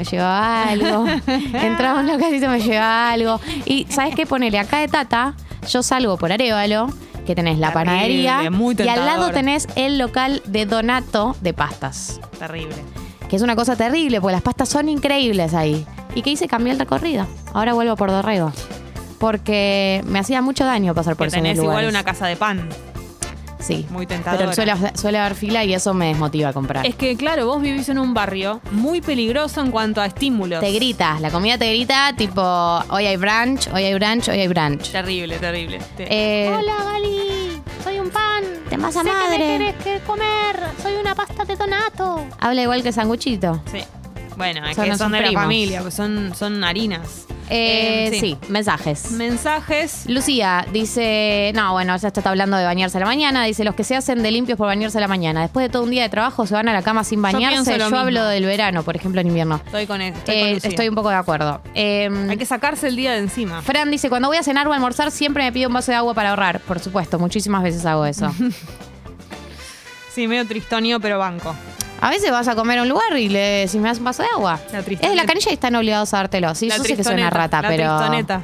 me 0.00 0.04
llevaba 0.04 0.62
algo. 0.64 1.06
entraba 1.52 1.98
a 1.98 2.02
un 2.02 2.06
localito, 2.06 2.48
me 2.48 2.58
llevaba 2.60 3.10
algo. 3.10 3.38
Y 3.66 3.86
¿sabes 3.90 4.14
qué? 4.14 4.24
Ponele 4.26 4.58
acá 4.58 4.78
de 4.78 4.88
Tata, 4.88 5.34
yo 5.68 5.82
salgo 5.82 6.16
por 6.16 6.32
Arevalo, 6.32 6.88
que 7.26 7.34
tenés 7.34 7.58
la 7.58 7.70
Terrible, 7.70 7.92
panadería, 7.92 8.50
muy 8.50 8.74
y 8.78 8.88
al 8.88 9.04
lado 9.04 9.26
tentador. 9.26 9.34
tenés 9.34 9.68
el 9.76 9.98
local 9.98 10.40
de 10.46 10.64
Donato 10.64 11.36
de 11.42 11.52
pastas 11.52 12.18
Terrible. 12.38 12.76
que 13.28 13.36
es 13.36 13.42
una 13.42 13.54
cosa 13.56 13.76
terrible, 13.76 14.22
porque 14.22 14.32
las 14.32 14.42
pastas 14.42 14.70
son 14.70 14.88
increíbles 14.88 15.52
ahí. 15.52 15.84
¿Y 16.14 16.22
qué 16.22 16.30
hice? 16.30 16.48
Cambié 16.48 16.72
el 16.72 16.78
recorrido. 16.78 17.26
Ahora 17.52 17.74
vuelvo 17.74 17.94
por 17.96 18.10
Dorrego. 18.10 18.52
Porque 19.18 20.02
me 20.06 20.18
hacía 20.18 20.40
mucho 20.40 20.64
daño 20.64 20.94
pasar 20.94 21.14
por 21.14 21.26
Que 21.26 21.28
esos 21.28 21.42
tenés 21.42 21.58
igual 21.58 21.86
una 21.86 22.02
casa 22.04 22.26
de 22.26 22.36
pan. 22.36 22.66
Sí. 23.60 23.86
Muy 23.90 24.06
tentadora. 24.06 24.50
Pero 24.50 24.54
suele, 24.54 24.74
suele 24.96 25.18
haber 25.18 25.34
fila 25.34 25.64
y 25.64 25.74
eso 25.74 25.92
me 25.94 26.06
desmotiva 26.08 26.48
a 26.48 26.52
comprar. 26.52 26.86
Es 26.86 26.94
que, 26.94 27.16
claro, 27.16 27.46
vos 27.46 27.60
vivís 27.62 27.88
en 27.88 27.98
un 27.98 28.14
barrio 28.14 28.60
muy 28.72 29.00
peligroso 29.00 29.60
en 29.60 29.70
cuanto 29.70 30.00
a 30.00 30.06
estímulos. 30.06 30.60
Te 30.60 30.72
grita, 30.72 31.18
la 31.20 31.30
comida 31.30 31.58
te 31.58 31.68
grita, 31.72 32.14
tipo, 32.16 32.40
hoy 32.42 33.06
hay 33.06 33.16
brunch, 33.16 33.68
hoy 33.74 33.84
hay 33.84 33.94
brunch, 33.94 34.28
hoy 34.28 34.40
hay 34.40 34.48
brunch. 34.48 34.90
Terrible, 34.90 35.36
terrible. 35.38 35.78
Te- 35.96 36.06
Eh, 36.10 36.48
Hola 36.48 36.72
Gali, 36.84 37.60
soy 37.84 37.98
un 38.00 38.10
pan. 38.10 38.42
De 38.70 38.76
masa 38.78 39.02
sé 39.02 39.08
que 39.08 39.14
madre. 39.14 39.38
me 39.38 39.58
querés 39.58 39.74
que 39.84 40.00
comer. 40.06 40.60
Soy 40.82 40.94
una 40.94 41.14
pasta 41.14 41.44
de 41.44 41.56
donato. 41.56 42.24
habla 42.38 42.62
igual 42.62 42.82
que 42.82 42.92
sanguchito. 42.92 43.60
Sí. 43.70 43.80
Bueno, 44.36 44.66
es 44.66 44.74
Son 44.76 44.84
que 44.86 44.96
son 44.96 45.12
de 45.12 45.18
primos. 45.18 45.34
la 45.34 45.40
familia, 45.42 45.82
pues 45.82 45.92
son, 45.94 46.32
son 46.34 46.64
harinas. 46.64 47.26
Eh, 47.50 48.10
Eh, 48.12 48.20
sí. 48.20 48.38
mensajes. 48.48 49.10
Mensajes. 49.12 50.04
Lucía 50.06 50.66
dice, 50.72 51.52
no, 51.54 51.72
bueno, 51.72 51.96
ya 51.96 52.08
está 52.08 52.28
hablando 52.30 52.56
de 52.56 52.64
bañarse 52.64 52.96
a 52.98 53.00
la 53.00 53.06
mañana, 53.06 53.44
dice, 53.44 53.64
los 53.64 53.74
que 53.74 53.82
se 53.84 53.96
hacen 53.96 54.22
de 54.22 54.30
limpios 54.30 54.56
por 54.56 54.66
bañarse 54.68 54.98
a 54.98 55.00
la 55.00 55.08
mañana, 55.08 55.42
después 55.42 55.64
de 55.66 55.68
todo 55.70 55.82
un 55.82 55.90
día 55.90 56.02
de 56.04 56.08
trabajo 56.08 56.46
se 56.46 56.54
van 56.54 56.68
a 56.68 56.72
la 56.72 56.82
cama 56.82 57.02
sin 57.04 57.20
pienso 57.20 57.38
bañarse, 57.38 57.72
lo 57.72 57.78
yo, 57.78 57.84
mismo. 57.86 57.98
hablo 57.98 58.24
del 58.26 58.44
verano, 58.46 58.82
por 58.84 58.94
ejemplo, 58.96 59.20
en 59.20 59.26
invierno. 59.26 59.60
Estoy 59.66 59.86
con 59.86 60.00
esto. 60.00 60.18
Estoy, 60.20 60.34
Eh, 60.36 60.54
Lucía. 60.54 60.70
estoy 60.70 60.88
un 60.88 60.94
poco 60.94 61.08
de 61.10 61.16
acuerdo. 61.16 61.60
Eh, 61.74 62.08
Hay 62.30 62.36
que 62.36 62.46
sacarse 62.46 62.86
el 62.88 62.96
día 62.96 63.12
de 63.12 63.18
encima. 63.18 63.62
Fran 63.62 63.90
dice, 63.90 64.08
cuando 64.08 64.28
voy 64.28 64.36
a 64.36 64.42
cenar 64.42 64.68
o 64.68 64.72
a 64.72 64.76
almorzar 64.76 65.10
siempre 65.10 65.42
me 65.42 65.52
pido 65.52 65.68
un 65.68 65.74
vaso 65.74 65.90
de 65.90 65.96
agua 65.96 66.14
para 66.14 66.30
ahorrar. 66.30 66.60
Por 66.60 66.78
supuesto, 66.78 67.18
muchísimas 67.18 67.62
veces 67.62 67.84
hago 67.84 68.06
eso. 68.06 68.32
Sí, 70.12 70.26
medio 70.26 70.44
tristonio, 70.46 70.98
pero 70.98 71.18
banco. 71.20 71.54
A 72.00 72.08
veces 72.10 72.30
vas 72.30 72.48
a 72.48 72.54
comer 72.54 72.78
a 72.78 72.82
un 72.82 72.88
lugar 72.88 73.16
y 73.18 73.28
le 73.28 73.38
decís, 73.38 73.76
me 73.76 73.88
das 73.88 73.98
un 73.98 74.04
vaso 74.04 74.22
de 74.22 74.28
agua. 74.34 74.58
La 74.72 74.78
es 74.78 74.84
de 75.00 75.14
la 75.16 75.26
canilla 75.26 75.50
y 75.50 75.54
están 75.54 75.74
obligados 75.74 76.14
a 76.14 76.18
dártelo. 76.18 76.54
Sí, 76.54 76.68
La 76.68 76.78
yo 76.78 76.84
sé 76.84 76.96
que 76.96 77.04
soy 77.04 77.14
una 77.14 77.30
rata, 77.30 77.60
la 77.60 77.68
pero... 77.68 77.96
tristoneta. 77.96 78.42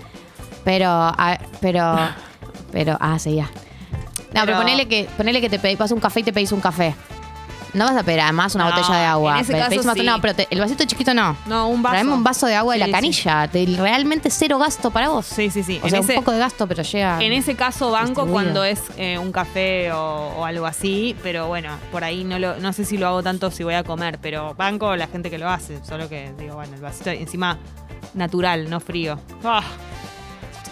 Pero, 0.65 0.89
ah, 0.91 1.39
pero, 1.61 1.97
pero, 2.73 2.97
ah, 3.01 3.19
sí, 3.19 3.37
ya. 3.37 3.45
No, 3.45 3.51
pero, 4.43 4.47
Pero- 4.47 4.59
ponele 4.59 4.87
que, 4.89 5.09
ponele 5.17 5.41
que 5.41 5.49
te 5.49 5.59
pedís, 5.59 5.79
vas 5.79 5.91
a 5.91 5.95
un 5.95 6.01
café 6.01 6.21
y 6.21 6.23
te 6.25 6.33
pedís 6.33 6.53
un 6.53 6.61
café. 6.61 6.95
No 7.76 7.85
vas 7.85 7.97
a 7.97 8.02
pedir 8.02 8.21
además 8.21 8.54
una 8.54 8.64
No, 8.64 8.71
botella 8.75 8.99
de 8.99 9.04
agua. 9.04 9.35
en 9.35 9.40
ese 9.42 9.52
Pe- 9.52 9.59
caso 9.59 9.71
pedís 9.71 9.92
sí. 9.95 10.02
No, 10.02 10.21
pero 10.21 10.35
te- 10.35 10.49
el 10.50 10.59
vasito 10.61 10.85
chiquito 10.85 11.12
no. 11.14 11.37
No, 11.47 11.68
un 11.68 11.83
vaso. 11.83 11.92
Traeme 11.92 12.12
un 12.12 12.25
vaso 12.25 12.47
de 12.47 12.54
agua 12.54 12.73
de 12.75 12.78
Sí, 12.78 12.80
la 12.80 12.87
sí. 12.87 12.92
canilla. 12.92 13.49
Te- 13.49 13.66
realmente 13.78 14.30
cero 14.30 14.59
gasto 14.59 14.90
para 14.90 15.11
vos. 15.11 15.26
Sí, 15.26 15.50
sí, 15.50 15.62
sí. 15.62 15.78
O 15.83 15.85
En 15.85 15.90
sea, 15.90 16.00
ese- 16.00 16.12
un 16.14 16.18
poco 16.21 16.33
de 16.33 16.38
gasto, 16.38 16.66
pero 16.66 16.83
llega. 16.83 17.23
En 17.23 17.33
ese 17.33 17.54
caso 17.54 17.90
banco 17.90 18.06
Distribuido. 18.23 18.33
cuando 18.33 18.64
es 18.64 18.80
eh, 18.97 19.18
un 19.18 19.30
café 19.30 19.92
o, 19.92 20.33
o 20.38 20.45
algo 20.45 20.64
así, 20.66 21.14
pero 21.23 21.47
bueno, 21.49 21.68
por 21.92 22.02
ahí 22.02 22.25
no 22.25 22.38
lo, 22.38 22.56
no 22.59 22.73
sé 22.73 22.85
si 22.85 22.97
lo 22.97 23.06
hago 23.09 23.23
tanto 23.23 23.50
si 23.50 23.62
voy 23.62 23.75
a 23.75 23.85
comer, 23.85 24.18
pero 24.23 24.54
banco 24.54 24.97
la 24.97 25.06
gente 25.06 25.30
que 25.30 25.37
lo 25.38 25.49
hace, 25.50 25.78
solo 25.85 26.09
que 26.09 26.33
digo, 26.38 26.54
bueno, 26.54 26.75
el 26.75 26.80
vasito 26.80 27.11
encima 27.11 27.59
natural, 28.14 28.71
no 28.71 28.80
frío. 28.80 29.18
Ah, 29.45 29.62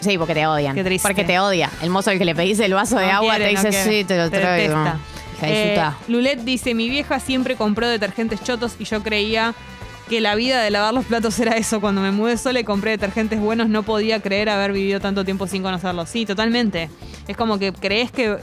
Sí, 0.00 0.18
porque 0.18 0.34
te 0.34 0.46
odian. 0.46 0.74
Qué 0.74 0.84
triste. 0.84 1.08
Porque 1.08 1.24
te 1.24 1.38
odia. 1.40 1.70
El 1.80 1.88
mozo 1.88 2.10
al 2.10 2.18
que 2.18 2.26
le 2.26 2.34
pedís 2.34 2.60
el 2.60 2.74
vaso 2.74 2.98
de 2.98 3.06
no 3.06 3.12
agua 3.12 3.36
quiere, 3.36 3.46
te 3.46 3.52
no 3.54 3.60
dice, 3.62 3.70
quiere. 3.70 3.90
sí, 4.00 4.04
te 4.04 4.18
lo 4.18 4.30
traigo. 4.30 4.74
detesta. 4.78 4.98
Eh. 5.42 5.80
Lulet 6.08 6.40
dice, 6.40 6.74
mi 6.74 6.88
vieja 6.88 7.20
siempre 7.20 7.56
compró 7.56 7.88
detergentes 7.88 8.42
chotos 8.42 8.76
y 8.78 8.84
yo 8.84 9.02
creía 9.02 9.54
que 10.08 10.20
la 10.20 10.34
vida 10.34 10.62
de 10.62 10.70
lavar 10.70 10.92
los 10.92 11.04
platos 11.04 11.38
era 11.38 11.56
eso. 11.56 11.80
Cuando 11.80 12.00
me 12.00 12.10
mudé 12.10 12.36
sola 12.36 12.60
y 12.60 12.64
compré 12.64 12.92
detergentes 12.92 13.40
buenos, 13.40 13.68
no 13.68 13.82
podía 13.82 14.20
creer 14.20 14.48
haber 14.48 14.72
vivido 14.72 15.00
tanto 15.00 15.24
tiempo 15.24 15.46
sin 15.46 15.62
conocerlos. 15.62 16.08
Sí, 16.08 16.26
totalmente. 16.26 16.90
Es 17.28 17.36
como 17.36 17.58
que 17.58 17.72
crees 17.72 18.10
que... 18.10 18.38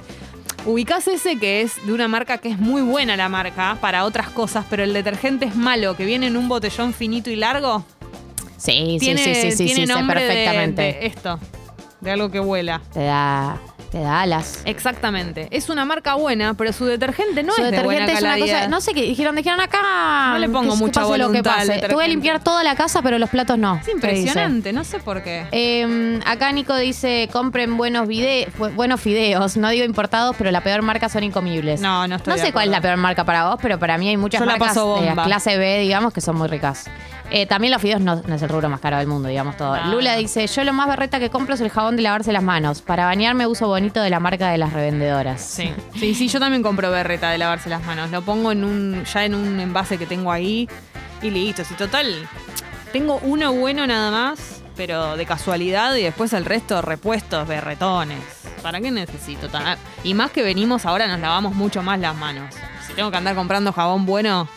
Ubicás 0.64 1.08
ese 1.08 1.40
que 1.40 1.62
es 1.62 1.84
de 1.88 1.92
una 1.92 2.08
marca 2.08 2.38
que 2.38 2.50
es 2.50 2.60
muy 2.60 2.84
buena 2.84 3.18
la 3.18 3.30
marca 3.30 3.80
para 3.82 4.06
otras 4.06 4.30
cosas, 4.30 4.64
pero 4.70 4.84
el 4.84 4.94
detergente 4.94 5.46
es 5.46 5.56
malo, 5.56 5.98
que 5.98 6.06
viene 6.06 6.28
en 6.28 6.38
un 6.38 6.48
botellón 6.48 6.94
finito 6.94 7.32
y 7.32 7.36
largo. 7.36 7.84
Sí, 8.58 8.72
sí, 8.72 8.98
tiene 9.00 9.24
sí, 9.24 9.34
sí, 9.34 9.52
sí, 9.54 9.66
tiene 9.66 9.88
sí, 9.88 9.92
nombre 9.92 10.20
perfectamente. 10.20 10.82
de 10.84 11.06
esto, 11.08 11.40
de 12.00 12.12
algo 12.12 12.30
que 12.30 12.40
vuela. 12.40 12.80
Te 12.94 13.06
da, 13.06 13.60
te 13.92 14.00
da 14.00 14.22
alas. 14.22 14.62
Exactamente. 14.64 15.48
Es 15.52 15.70
una 15.70 15.84
marca 15.86 16.16
buena, 16.16 16.54
pero 16.54 16.72
su 16.72 16.86
detergente 16.86 17.44
no 17.44 17.54
Su 17.54 17.62
es 17.62 17.72
de 17.72 17.84
buena 17.84 18.06
detergente 18.08 18.14
es 18.14 18.22
una 18.22 18.30
calidad. 18.32 18.58
cosa. 18.60 18.68
No 18.70 18.82
sé 18.82 18.94
qué 18.94 19.02
dijeron, 19.02 19.36
dijeron 19.36 19.60
acá. 19.60 20.30
No 20.32 20.40
le 20.40 20.48
pongo 20.48 20.72
que- 20.72 20.78
que 20.80 20.84
mucha 20.86 21.02
pase 21.02 21.12
lo 21.18 21.26
que 21.26 21.28
voluntad 21.28 21.54
al 21.54 21.60
pase. 21.60 21.72
A 21.72 21.76
detergente. 21.76 22.08
limpiar 22.08 22.42
toda 22.44 22.64
la 22.64 22.76
casa, 22.76 23.02
pero 23.02 23.20
los 23.20 23.30
platos 23.30 23.58
no. 23.58 23.76
Es 23.76 23.86
te 23.86 23.92
impresionante, 23.92 24.72
no 24.72 24.84
sé 24.86 25.00
por 25.00 25.22
qué. 25.24 25.46
Eh, 25.52 26.20
acá 26.26 26.52
Nico 26.54 26.76
dice, 26.78 27.28
compren 27.34 27.76
buenos 27.78 28.08
vide- 28.08 28.48
bu- 28.58 28.74
buenos 28.76 29.02
fideos. 29.02 29.58
No 29.58 29.70
digo 29.70 29.84
importados, 29.86 30.36
pero 30.38 30.52
la 30.52 30.62
peor 30.62 30.82
marca 30.84 31.10
son 31.10 31.24
incomibles. 31.24 31.82
No, 31.82 32.08
no 32.08 32.16
estoy 32.16 32.32
No 32.32 32.38
de 32.38 32.46
sé 32.46 32.54
cuál 32.54 32.70
es 32.70 32.70
acuerdo. 32.70 32.72
la 32.72 32.82
peor 32.82 32.98
marca 32.98 33.26
para 33.26 33.50
vos, 33.50 33.60
pero 33.62 33.78
para 33.78 33.98
mí 33.98 34.08
hay 34.08 34.16
muchas 34.18 34.40
Yo 34.40 34.46
la 34.46 34.54
marcas 34.54 34.70
paso 34.70 34.96
de 34.96 35.02
la 35.02 35.08
bomba. 35.10 35.26
clase 35.26 35.58
B, 35.58 35.80
digamos, 35.80 36.14
que 36.14 36.22
son 36.22 36.38
muy 36.38 36.48
ricas. 36.48 36.86
Eh, 37.34 37.46
también 37.46 37.72
los 37.72 37.82
fideos 37.82 38.02
no, 38.02 38.22
no 38.28 38.36
es 38.36 38.42
el 38.42 38.50
rubro 38.50 38.68
más 38.68 38.82
caro 38.82 38.98
del 38.98 39.08
mundo, 39.08 39.30
digamos 39.30 39.56
todo. 39.56 39.78
Lula 39.86 40.18
dice, 40.18 40.48
yo 40.48 40.64
lo 40.66 40.74
más 40.74 40.88
berreta 40.88 41.18
que 41.18 41.30
compro 41.30 41.56
es 41.56 41.62
el 41.62 41.70
jabón 41.70 41.96
de 41.96 42.02
lavarse 42.02 42.34
las 42.34 42.44
manos. 42.44 42.82
Para 42.82 43.06
bañarme 43.06 43.48
uso 43.48 43.68
bonito 43.68 44.02
de 44.02 44.10
la 44.10 44.20
marca 44.20 44.50
de 44.50 44.58
las 44.58 44.74
revendedoras. 44.74 45.42
Sí, 45.42 45.72
sí, 45.96 46.14
sí, 46.14 46.28
yo 46.28 46.40
también 46.42 46.62
compro 46.62 46.92
berreta 46.92 47.30
de 47.32 47.38
lavarse 47.38 47.70
las 47.70 47.86
manos. 47.86 48.12
Lo 48.12 48.22
pongo 48.22 48.52
en 48.52 48.66
un, 48.66 49.06
ya 49.06 49.24
en 49.24 49.36
un 49.36 49.62
envase 49.62 49.98
que 49.98 50.06
tengo 50.06 50.30
ahí 50.30 50.68
y 51.22 51.30
listo. 51.30 51.64
Si 51.64 51.74
total, 51.76 52.28
tengo 52.92 53.20
uno 53.24 53.54
bueno 53.54 53.88
nada 53.88 54.12
más, 54.12 54.62
pero 54.76 55.16
de 55.16 55.26
casualidad 55.26 55.96
y 55.96 56.04
después 56.04 56.34
el 56.34 56.44
resto 56.44 56.82
repuestos, 56.82 57.48
berretones. 57.48 58.20
¿Para 58.62 58.82
qué 58.82 58.92
necesito 58.92 59.48
tan? 59.48 59.78
Y 60.04 60.14
más 60.16 60.32
que 60.32 60.44
venimos 60.44 60.86
ahora 60.86 61.08
nos 61.08 61.22
lavamos 61.22 61.56
mucho 61.56 61.82
más 61.82 61.98
las 61.98 62.16
manos. 62.16 62.54
Si 62.86 62.94
tengo 62.94 63.10
que 63.10 63.16
andar 63.16 63.36
comprando 63.36 63.72
jabón 63.72 64.06
bueno, 64.06 64.50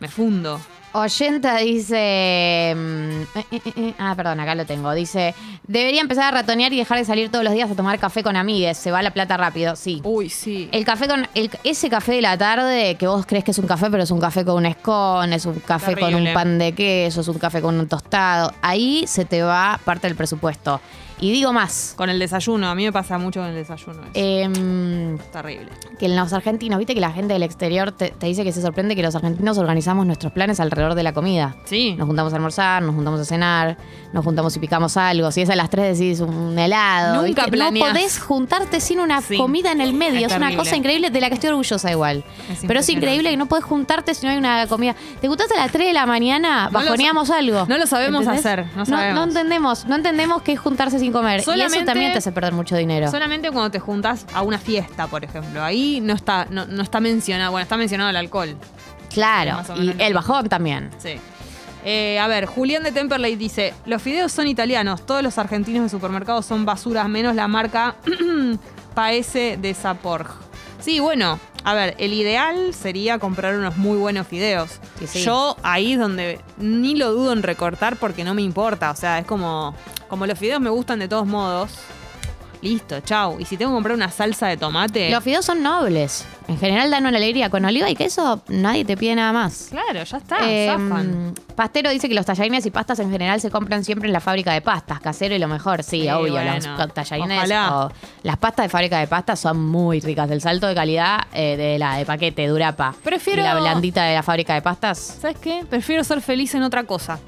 me 0.00 0.08
fundo. 0.08 0.60
Oyenta 0.92 1.56
dice. 1.58 2.74
mm, 2.76 3.22
eh, 3.38 3.44
eh, 3.52 3.60
eh, 3.76 3.94
ah, 3.98 4.14
perdón, 4.16 4.40
acá 4.40 4.54
lo 4.54 4.66
tengo. 4.66 4.92
Dice: 4.92 5.34
Debería 5.66 6.00
empezar 6.00 6.24
a 6.24 6.30
ratonear 6.38 6.72
y 6.72 6.78
dejar 6.78 6.98
de 6.98 7.04
salir 7.04 7.30
todos 7.30 7.44
los 7.44 7.54
días 7.54 7.70
a 7.70 7.74
tomar 7.74 7.98
café 7.98 8.22
con 8.22 8.36
amigues. 8.36 8.76
Se 8.76 8.90
va 8.90 9.00
la 9.02 9.12
plata 9.12 9.36
rápido. 9.36 9.76
Sí. 9.76 10.00
Uy, 10.04 10.28
sí. 10.28 10.68
El 10.72 10.84
café 10.84 11.06
con. 11.06 11.28
el- 11.34 11.50
ese 11.64 11.88
café 11.88 12.12
de 12.12 12.22
la 12.22 12.36
tarde 12.36 12.96
que 12.96 13.06
vos 13.06 13.24
crees 13.26 13.44
que 13.44 13.52
es 13.52 13.58
un 13.58 13.66
café, 13.66 13.88
pero 13.90 14.02
es 14.02 14.10
un 14.10 14.20
café 14.20 14.44
con 14.44 14.56
un 14.56 14.66
escón, 14.66 15.32
es 15.32 15.46
un 15.46 15.60
café 15.60 15.96
con 15.96 16.14
un 16.14 16.32
pan 16.34 16.58
de 16.58 16.72
queso, 16.72 17.20
es 17.20 17.28
un 17.28 17.38
café 17.38 17.60
con 17.62 17.78
un 17.78 17.86
tostado. 17.86 18.52
Ahí 18.62 19.04
se 19.06 19.24
te 19.24 19.42
va 19.42 19.78
parte 19.84 20.08
del 20.08 20.16
presupuesto. 20.16 20.80
Y 21.20 21.32
digo 21.32 21.52
más. 21.52 21.94
Con 21.96 22.08
el 22.10 22.18
desayuno, 22.18 22.68
a 22.68 22.74
mí 22.74 22.84
me 22.84 22.92
pasa 22.92 23.18
mucho 23.18 23.40
con 23.40 23.48
el 23.50 23.54
desayuno. 23.54 24.00
eso. 24.02 24.10
em, 24.14 25.18
Terrible. 25.32 25.68
que 25.98 26.06
en 26.06 26.16
los 26.16 26.32
argentinos, 26.32 26.78
viste 26.78 26.94
que 26.94 27.00
la 27.00 27.12
gente 27.12 27.34
del 27.34 27.42
exterior 27.42 27.92
te, 27.92 28.10
te 28.10 28.26
dice 28.26 28.42
que 28.44 28.52
se 28.52 28.62
sorprende 28.62 28.96
que 28.96 29.02
los 29.02 29.14
argentinos 29.14 29.58
organizamos 29.58 30.06
nuestros 30.06 30.32
planes 30.32 30.60
alrededor 30.60 30.94
de 30.94 31.02
la 31.02 31.12
comida. 31.12 31.56
Sí. 31.64 31.94
Nos 31.96 32.06
juntamos 32.06 32.32
a 32.32 32.36
almorzar, 32.36 32.82
nos 32.82 32.94
juntamos 32.94 33.20
a 33.20 33.24
cenar, 33.24 33.76
nos 34.12 34.24
juntamos 34.24 34.56
y 34.56 34.60
picamos 34.60 34.96
algo. 34.96 35.30
Si 35.30 35.42
es 35.42 35.50
a 35.50 35.56
las 35.56 35.68
3 35.70 35.98
decís 35.98 36.20
un 36.20 36.58
helado. 36.58 37.22
Nunca. 37.26 37.46
No 37.46 37.70
podés 37.78 38.18
juntarte 38.18 38.80
sin 38.80 39.00
una 39.00 39.20
Sí. 39.20 39.36
comida 39.36 39.72
en 39.72 39.80
el 39.82 39.92
medio. 39.92 40.26
Es 40.26 40.32
Es, 40.32 40.38
una 40.38 40.56
cosa 40.56 40.74
increíble 40.76 41.10
de 41.10 41.20
la 41.20 41.28
que 41.28 41.34
estoy 41.34 41.50
orgullosa 41.50 41.90
igual. 41.90 42.24
Pero 42.66 42.80
es 42.80 42.88
increíble 42.88 43.30
que 43.30 43.36
no 43.36 43.46
podés 43.46 43.64
juntarte 43.64 44.14
si 44.14 44.24
no 44.24 44.32
hay 44.32 44.38
una 44.38 44.66
comida. 44.66 44.94
¿Te 45.20 45.28
juntaste 45.28 45.54
a 45.54 45.58
las 45.58 45.70
3 45.72 45.88
de 45.88 45.92
la 45.92 46.06
mañana? 46.06 46.66
No 46.66 46.70
Bajoneamos 46.70 47.30
algo. 47.30 47.66
no 47.68 47.76
lo 47.76 47.86
sabemos 47.86 48.26
hacer, 48.26 48.66
no 48.74 48.86
sabemos. 48.86 49.14
No, 49.16 49.24
entendemos. 49.24 49.84
No 49.86 49.96
entendemos 49.96 50.42
qué 50.42 50.52
es 50.52 50.58
juntarse 50.60 50.98
sin 50.98 51.09
comer. 51.12 51.42
y 51.46 51.60
eso 51.60 51.84
también 51.84 52.12
te 52.12 52.18
hace 52.18 52.32
perder 52.32 52.52
mucho 52.52 52.76
dinero. 52.76 53.10
Solamente 53.10 53.50
cuando 53.50 53.70
te 53.70 53.78
juntas 53.78 54.26
a 54.32 54.42
una 54.42 54.58
fiesta, 54.58 55.06
por 55.06 55.24
ejemplo. 55.24 55.62
Ahí 55.62 56.00
no 56.00 56.14
está, 56.14 56.46
no, 56.50 56.66
no 56.66 56.82
está 56.82 57.00
mencionado, 57.00 57.52
bueno, 57.52 57.62
está 57.62 57.76
mencionado 57.76 58.10
el 58.10 58.16
alcohol. 58.16 58.56
Claro. 59.12 59.62
Y 59.76 59.94
el 59.98 60.14
bajón 60.14 60.48
también. 60.48 60.90
Sí. 60.98 61.20
Eh, 61.84 62.18
a 62.18 62.28
ver, 62.28 62.46
Julián 62.46 62.82
de 62.82 62.92
Temperley 62.92 63.36
dice, 63.36 63.72
los 63.86 64.02
fideos 64.02 64.32
son 64.32 64.46
italianos, 64.46 65.06
todos 65.06 65.22
los 65.22 65.38
argentinos 65.38 65.84
de 65.84 65.88
supermercados 65.88 66.44
son 66.44 66.66
basuras, 66.66 67.08
menos 67.08 67.34
la 67.34 67.48
marca 67.48 67.96
Paese 68.94 69.58
de 69.60 69.72
Saporg. 69.72 70.28
Sí, 70.80 71.00
bueno, 71.00 71.38
a 71.64 71.74
ver, 71.74 71.94
el 71.98 72.12
ideal 72.12 72.74
sería 72.74 73.18
comprar 73.18 73.56
unos 73.56 73.76
muy 73.76 73.96
buenos 73.96 74.26
fideos. 74.26 74.78
Sí, 74.98 75.06
sí. 75.06 75.22
Yo 75.22 75.56
ahí 75.62 75.94
es 75.94 75.98
donde 75.98 76.40
ni 76.58 76.96
lo 76.96 77.12
dudo 77.12 77.32
en 77.32 77.42
recortar 77.42 77.96
porque 77.96 78.24
no 78.24 78.34
me 78.34 78.42
importa, 78.42 78.90
o 78.90 78.96
sea, 78.96 79.18
es 79.18 79.26
como, 79.26 79.74
como 80.10 80.26
los 80.26 80.38
fideos 80.38 80.60
me 80.60 80.68
gustan 80.70 80.98
de 80.98 81.08
todos 81.08 81.26
modos. 81.26 81.70
Listo, 82.62 83.00
chau. 83.00 83.40
Y 83.40 83.46
si 83.46 83.56
tengo 83.56 83.70
que 83.70 83.76
comprar 83.76 83.96
una 83.96 84.10
salsa 84.10 84.46
de 84.48 84.58
tomate... 84.58 85.10
Los 85.10 85.24
fideos 85.24 85.46
son 85.46 85.62
nobles. 85.62 86.26
En 86.46 86.58
general 86.58 86.90
dan 86.90 87.06
una 87.06 87.16
alegría. 87.16 87.48
Con 87.48 87.64
oliva 87.64 87.88
y 87.88 87.94
queso 87.96 88.42
nadie 88.48 88.84
te 88.84 88.98
pide 88.98 89.14
nada 89.14 89.32
más. 89.32 89.68
Claro, 89.70 90.04
ya 90.04 90.16
está, 90.18 90.36
Eh, 90.46 90.66
zafan. 90.66 91.34
Pastero 91.56 91.88
dice 91.88 92.06
que 92.06 92.14
los 92.14 92.26
tallarines 92.26 92.66
y 92.66 92.70
pastas 92.70 92.98
en 92.98 93.10
general 93.10 93.40
se 93.40 93.50
compran 93.50 93.82
siempre 93.82 94.08
en 94.08 94.12
la 94.12 94.20
fábrica 94.20 94.52
de 94.52 94.60
pastas, 94.60 95.00
casero 95.00 95.34
y 95.34 95.38
lo 95.38 95.48
mejor, 95.48 95.82
sí, 95.82 96.06
obvio. 96.10 96.34
bueno, 96.34 96.52
los 96.54 96.92
tallarines 96.92 97.50
o 97.70 97.90
las 98.24 98.36
pastas 98.36 98.66
de 98.66 98.68
fábrica 98.68 98.98
de 98.98 99.06
pastas 99.06 99.40
son 99.40 99.64
muy 99.66 100.00
ricas. 100.00 100.30
El 100.30 100.42
salto 100.42 100.66
de 100.66 100.74
calidad 100.74 101.20
eh, 101.32 101.56
de 101.56 101.78
la 101.78 101.96
de 101.96 102.04
paquete, 102.04 102.46
Durapa. 102.46 102.94
Prefiero- 103.02 103.42
la 103.42 103.54
blandita 103.58 104.04
de 104.04 104.14
la 104.16 104.22
fábrica 104.22 104.52
de 104.52 104.60
pastas. 104.60 104.98
¿Sabes 104.98 105.38
qué? 105.38 105.64
Prefiero 105.70 106.04
ser 106.04 106.20
feliz 106.20 106.54
en 106.54 106.62
otra 106.64 106.84
cosa. 106.84 107.18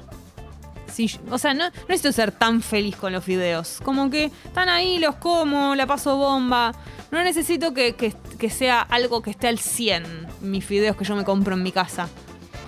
O 1.31 1.37
sea, 1.37 1.53
no, 1.53 1.65
no 1.65 1.71
necesito 1.87 2.11
ser 2.11 2.31
tan 2.31 2.61
feliz 2.61 2.95
con 2.95 3.11
los 3.13 3.23
fideos. 3.23 3.79
Como 3.83 4.09
que 4.09 4.25
están 4.45 4.69
ahí, 4.69 4.99
los 4.99 5.15
como, 5.15 5.75
la 5.75 5.85
paso 5.87 6.17
bomba. 6.17 6.73
No 7.11 7.23
necesito 7.23 7.73
que, 7.73 7.95
que- 7.95 8.15
que 8.39 8.49
sea 8.49 8.81
algo 8.81 9.21
que 9.21 9.29
esté 9.31 9.47
al 9.47 9.59
100, 9.59 10.27
mis 10.41 10.65
fideos 10.65 10.95
que 10.97 11.05
yo 11.05 11.15
me 11.15 11.23
compro 11.23 11.53
en 11.55 11.63
mi 11.63 11.71
casa. 11.71 12.09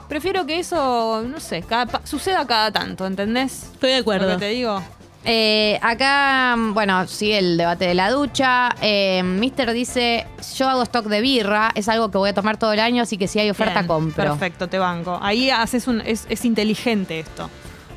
Prefiero 0.07 0.45
que 0.45 0.59
eso, 0.59 1.23
no 1.27 1.39
sé, 1.39 1.63
cada 1.63 2.01
suceda 2.05 2.45
cada 2.45 2.71
tanto, 2.71 3.05
¿entendés? 3.07 3.63
Estoy 3.73 3.89
de 3.91 3.95
Lo 3.97 4.01
acuerdo. 4.01 4.29
que 4.33 4.37
te 4.37 4.49
digo. 4.49 4.81
Eh, 5.27 5.79
acá, 5.81 6.55
mm, 6.55 6.73
bueno, 6.75 7.07
sigue 7.07 7.39
el 7.39 7.57
debate 7.57 7.87
de 7.87 7.95
la 7.95 8.11
ducha. 8.11 8.75
Eh, 8.81 9.23
Mister 9.23 9.73
dice, 9.73 10.27
yo 10.55 10.69
hago 10.69 10.83
stock 10.83 11.07
de 11.07 11.21
birra, 11.21 11.71
es 11.73 11.89
algo 11.89 12.11
que 12.11 12.19
voy 12.19 12.29
a 12.29 12.33
tomar 12.35 12.57
todo 12.57 12.71
el 12.73 12.79
año, 12.79 13.01
así 13.01 13.17
que 13.17 13.27
si 13.27 13.39
hay 13.39 13.49
oferta 13.49 13.79
Bien, 13.79 13.87
compro. 13.87 14.23
Perfecto, 14.23 14.67
te 14.69 14.77
banco. 14.77 15.17
Ahí 15.21 15.49
haces 15.49 15.87
un. 15.87 16.01
Es, 16.01 16.27
es 16.29 16.45
inteligente 16.45 17.19
esto. 17.19 17.49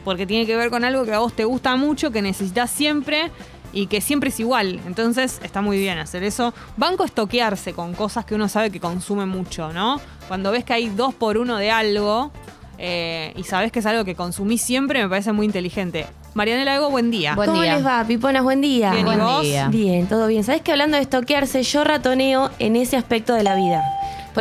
Porque 0.05 0.27
tiene 0.27 0.47
que 0.47 0.57
ver 0.57 0.71
con 0.71 0.85
algo 0.85 1.05
que 1.05 1.13
a 1.13 1.19
vos 1.19 1.33
te 1.35 1.45
gusta 1.45 1.77
mucho, 1.77 2.11
que 2.11 2.23
necesitas 2.23 2.71
siempre 2.71 3.31
y 3.73 3.87
que 3.87 4.01
siempre 4.01 4.31
es 4.31 4.41
igual. 4.41 4.81
Entonces 4.87 5.41
está 5.43 5.61
muy 5.61 5.79
bien 5.79 5.99
hacer 5.99 6.23
eso. 6.23 6.55
Banco 6.77 7.05
estoquearse 7.05 7.75
con 7.75 7.95
cosas 7.95 8.25
que 8.25 8.35
uno 8.35 8.49
sabe 8.49 8.71
que 8.71 8.81
consume 8.81 9.27
mucho, 9.27 9.73
¿no? 9.73 10.01
Cuando 10.29 10.51
ves 10.51 10.65
que 10.65 10.73
hay 10.73 10.89
dos 10.89 11.15
por 11.15 11.37
uno 11.37 11.57
de 11.59 11.71
algo 11.71 12.31
eh, 12.79 13.33
y 13.37 13.43
sabes 13.45 13.73
que 13.73 13.81
es 13.81 13.87
algo 13.87 14.05
que 14.05 14.15
consumís 14.15 14.63
siempre, 14.63 15.03
me 15.03 15.09
parece 15.09 15.33
muy 15.33 15.45
inteligente. 15.47 16.07
Marianela 16.35 16.77
Ego, 16.77 16.91
buen 16.91 17.11
día. 17.11 17.35
Buen 17.35 17.51
¿Cómo 17.51 17.63
día. 17.63 17.75
les 17.77 17.85
va, 17.87 18.05
piponas? 18.05 18.45
Buen 18.45 18.61
día. 18.61 18.93
Bien, 18.93 19.03
¿y 19.03 19.05
Buen 19.05 19.19
vos? 19.19 19.43
día. 19.43 19.69
Bien, 19.69 20.07
todo 20.07 20.29
bien. 20.29 20.45
¿Sabes 20.45 20.63
que 20.63 20.71
hablando 20.71 20.97
de 20.97 21.03
estoquearse, 21.03 21.63
yo 21.65 21.83
ratoneo 21.85 22.51
en 22.61 22.77
ese 22.77 22.97
aspecto 22.97 23.35
de 23.35 23.43
la 23.43 23.57
vida? 23.57 23.83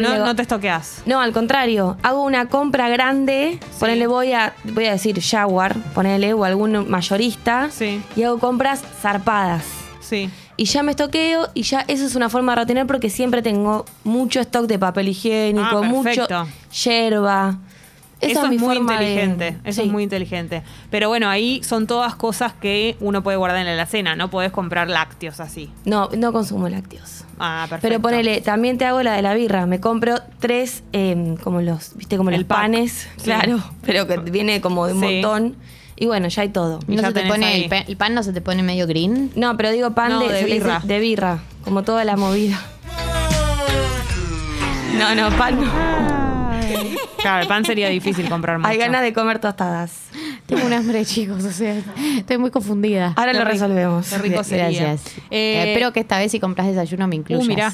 Ponele- 0.01 0.19
no, 0.19 0.25
no 0.25 0.35
te 0.35 0.41
estoqueas. 0.43 1.01
No, 1.05 1.19
al 1.21 1.31
contrario, 1.33 1.97
hago 2.03 2.23
una 2.23 2.47
compra 2.47 2.89
grande, 2.89 3.59
ponele 3.79 4.07
voy 4.07 4.33
a, 4.33 4.53
voy 4.63 4.85
a 4.85 4.91
decir 4.91 5.21
Jaguar, 5.21 5.75
ponele, 5.93 6.33
o 6.33 6.43
algún 6.45 6.89
mayorista, 6.89 7.69
Sí. 7.71 8.01
y 8.15 8.23
hago 8.23 8.39
compras 8.39 8.81
zarpadas. 9.01 9.63
Sí. 9.99 10.29
Y 10.59 10.65
ya 10.65 10.81
me 10.83 10.91
estoqueo 10.91 11.49
y 11.53 11.61
ya 11.63 11.81
eso 11.87 12.05
es 12.05 12.15
una 12.15 12.29
forma 12.29 12.53
de 12.53 12.61
retener 12.61 12.87
porque 12.87 13.09
siempre 13.09 13.41
tengo 13.41 13.85
mucho 14.03 14.39
stock 14.39 14.65
de 14.65 14.79
papel 14.79 15.09
higiénico, 15.09 15.79
Ah, 15.79 15.81
mucho 15.83 16.25
yerba. 16.83 17.57
Esa 18.19 18.41
Eso 18.45 18.51
es 18.51 18.59
muy 18.59 18.75
de- 18.75 18.81
inteligente, 18.81 19.57
eso 19.63 19.81
sí. 19.81 19.87
es 19.87 19.93
muy 19.93 20.01
inteligente. 20.03 20.63
Pero 20.89 21.07
bueno, 21.07 21.29
ahí 21.29 21.61
son 21.63 21.85
todas 21.85 22.15
cosas 22.15 22.51
que 22.53 22.97
uno 22.99 23.21
puede 23.21 23.37
guardar 23.37 23.59
en 23.59 23.67
la 23.67 23.73
alacena, 23.73 24.15
no 24.15 24.31
podés 24.31 24.51
comprar 24.51 24.89
lácteos 24.89 25.39
así. 25.39 25.69
No, 25.85 26.09
no 26.17 26.33
consumo 26.33 26.67
lácteos. 26.67 27.25
Ah, 27.37 27.67
perfecto. 27.69 27.87
Pero 27.89 28.01
ponele, 28.01 28.41
también 28.41 28.79
te 28.79 28.85
hago 28.85 29.03
la 29.03 29.13
de 29.13 29.21
la 29.21 29.35
birra. 29.35 29.67
Me 29.67 29.79
compro 29.79 30.15
tres, 30.39 30.81
eh, 30.93 31.35
como 31.43 31.61
los, 31.61 31.95
viste, 31.95 32.17
como 32.17 32.31
El 32.31 32.37
los 32.37 32.45
pack. 32.45 32.57
panes, 32.57 33.07
Sí. 33.17 33.23
claro, 33.25 33.59
pero 33.85 34.07
que 34.07 34.17
viene 34.17 34.61
como 34.61 34.87
de 34.87 34.93
un 34.93 34.99
Sí. 35.01 35.05
montón. 35.21 35.55
Y 35.95 36.07
bueno, 36.07 36.27
ya 36.27 36.41
hay 36.41 36.49
todo. 36.49 36.79
¿Y 36.87 36.95
no 36.95 37.03
ya 37.03 37.09
se 37.09 37.13
te 37.13 37.27
pone 37.27 37.55
el, 37.63 37.69
pe- 37.69 37.85
el 37.87 37.97
pan 37.97 38.15
no 38.15 38.23
se 38.23 38.33
te 38.33 38.41
pone 38.41 38.63
medio 38.63 38.87
green? 38.87 39.31
No, 39.35 39.55
pero 39.57 39.69
digo 39.71 39.91
pan 39.91 40.13
No, 40.13 40.27
de, 40.27 40.43
birra. 40.43 40.81
de 40.83 40.99
birra, 40.99 41.39
como 41.63 41.83
toda 41.83 42.03
la 42.03 42.17
movida. 42.17 42.59
No, 44.97 45.13
no, 45.13 45.29
pan 45.37 45.61
no. 45.61 46.46
Claro, 47.21 47.41
el 47.41 47.47
pan 47.47 47.65
sería 47.65 47.89
difícil 47.89 48.29
comprar 48.29 48.57
mucho. 48.59 48.69
Hay 48.69 48.77
ganas 48.77 49.01
de 49.01 49.11
comer 49.13 49.39
tostadas. 49.39 49.91
Tengo 50.45 50.65
un 50.65 50.73
hambre, 50.73 51.03
chicos, 51.05 51.43
o 51.43 51.51
sea, 51.51 51.81
estoy 52.17 52.37
muy 52.37 52.51
confundida. 52.51 53.13
Ahora 53.17 53.31
Qué 53.33 53.39
lo 53.39 53.43
rico. 53.45 53.53
resolvemos. 53.53 54.09
Qué 54.09 54.17
rico 54.19 54.43
sería. 54.43 54.69
Gracias. 54.69 55.17
Eh, 55.29 55.37
Eh, 55.57 55.63
espero 55.71 55.91
que 55.93 55.99
esta 55.99 56.17
vez 56.19 56.31
si 56.31 56.39
compras 56.39 56.67
desayuno 56.67 57.07
me 57.07 57.15
Uh, 57.15 57.19
incluyas. 57.19 57.47
mirá, 57.47 57.73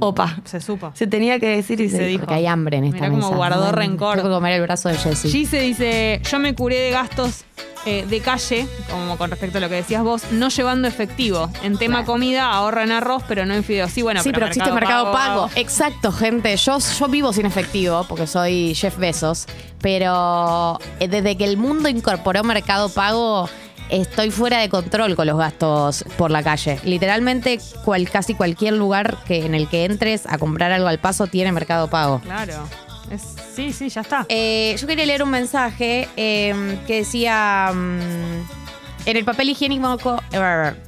Opa. 0.00 0.36
se 0.44 0.60
supo. 0.60 0.92
Se 0.94 1.06
tenía 1.06 1.38
que 1.38 1.48
decir 1.48 1.80
y 1.80 1.88
Se 1.88 1.98
se, 1.98 2.06
dijo. 2.06 2.20
Porque 2.20 2.34
hay 2.34 2.46
hambre 2.46 2.76
en 2.76 2.84
esta 2.84 3.08
Mirá 3.08 3.16
mesa. 3.16 3.28
guardó 3.28 3.60
Bueno, 3.60 3.72
rencor. 3.72 4.16
Tengo 4.16 4.28
que 4.28 4.34
comer 4.34 4.52
el 4.54 4.62
brazo 4.62 4.88
de 4.88 4.96
Jessie. 4.96 5.30
Gise 5.30 5.60
dice, 5.60 6.20
yo 6.30 6.38
me 6.38 6.54
curé 6.54 6.76
de 6.78 6.90
gastos 6.90 7.44
eh, 7.86 8.04
de 8.06 8.20
calle, 8.20 8.66
como 8.90 9.16
con 9.16 9.30
respecto 9.30 9.58
a 9.58 9.60
lo 9.60 9.68
que 9.68 9.76
decías 9.76 10.02
vos, 10.02 10.30
no 10.32 10.48
llevando 10.50 10.88
efectivo. 10.88 11.50
En 11.62 11.78
tema 11.78 12.04
comida 12.04 12.50
ahorra 12.50 12.84
en 12.84 12.92
arroz, 12.92 13.22
pero 13.26 13.46
no 13.46 13.54
en 13.54 13.64
fideos. 13.64 13.90
Sí, 13.90 14.02
bueno, 14.02 14.22
sí, 14.22 14.30
pero 14.32 14.46
existe 14.46 14.70
Mercado 14.72 15.10
Pago. 15.12 15.48
Exacto, 15.54 16.12
gente. 16.12 16.54
Yo, 16.56 16.78
yo 16.78 17.08
vivo 17.08 17.32
sin 17.32 17.46
efectivo 17.46 18.04
porque 18.08 18.26
soy 18.26 18.74
Jeff 18.74 18.98
Bezos. 18.98 19.46
Pero 19.80 20.78
eh, 21.00 21.08
desde 21.08 21.36
que 21.36 21.44
el 21.44 21.56
mundo 21.56 21.88
incorporó 21.88 22.42
Mercado 22.44 22.88
Pago, 22.88 23.48
estoy 23.90 24.30
fuera 24.30 24.58
de 24.58 24.68
control 24.68 25.16
con 25.16 25.26
los 25.26 25.38
gastos 25.38 26.04
por 26.16 26.30
la 26.30 26.42
calle. 26.42 26.78
Literalmente, 26.84 27.58
cual, 27.84 28.08
casi 28.10 28.34
cualquier 28.34 28.74
lugar 28.74 29.18
que, 29.26 29.44
en 29.46 29.54
el 29.54 29.68
que 29.68 29.84
entres 29.84 30.26
a 30.26 30.38
comprar 30.38 30.72
algo 30.72 30.88
al 30.88 30.98
paso 30.98 31.26
tiene 31.26 31.52
Mercado 31.52 31.88
Pago. 31.88 32.20
Claro. 32.20 32.68
Es- 33.10 33.34
sí, 33.54 33.72
sí, 33.72 33.88
ya 33.88 34.02
está. 34.02 34.26
Eh, 34.28 34.76
yo 34.78 34.86
quería 34.86 35.06
leer 35.06 35.22
un 35.22 35.30
mensaje 35.30 36.08
eh, 36.16 36.78
que 36.86 36.96
decía. 36.96 37.70
mm, 37.74 38.58
en 39.06 39.16
el 39.16 39.24
papel 39.24 39.48
higiénico. 39.48 40.20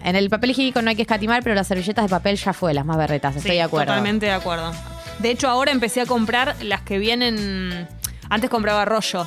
En 0.04 0.16
el 0.16 0.28
papel 0.28 0.50
higiénico 0.50 0.82
no 0.82 0.90
hay 0.90 0.96
que 0.96 1.02
escatimar, 1.02 1.42
pero 1.42 1.54
las 1.54 1.66
servilletas 1.68 2.04
de 2.04 2.08
papel 2.10 2.36
ya 2.36 2.52
fue, 2.52 2.74
las 2.74 2.84
más 2.84 2.98
berretas. 2.98 3.34
Estoy 3.36 3.52
Sí, 3.52 3.56
de 3.56 3.62
acuerdo. 3.62 3.86
Totalmente 3.92 4.26
de 4.26 4.32
acuerdo. 4.32 4.72
De 5.20 5.30
hecho, 5.30 5.48
ahora 5.48 5.72
empecé 5.72 6.02
a 6.02 6.06
comprar 6.06 6.54
las 6.62 6.82
que 6.82 6.98
vienen. 6.98 7.88
Antes 8.28 8.50
compraba 8.50 8.84
rollo. 8.84 9.26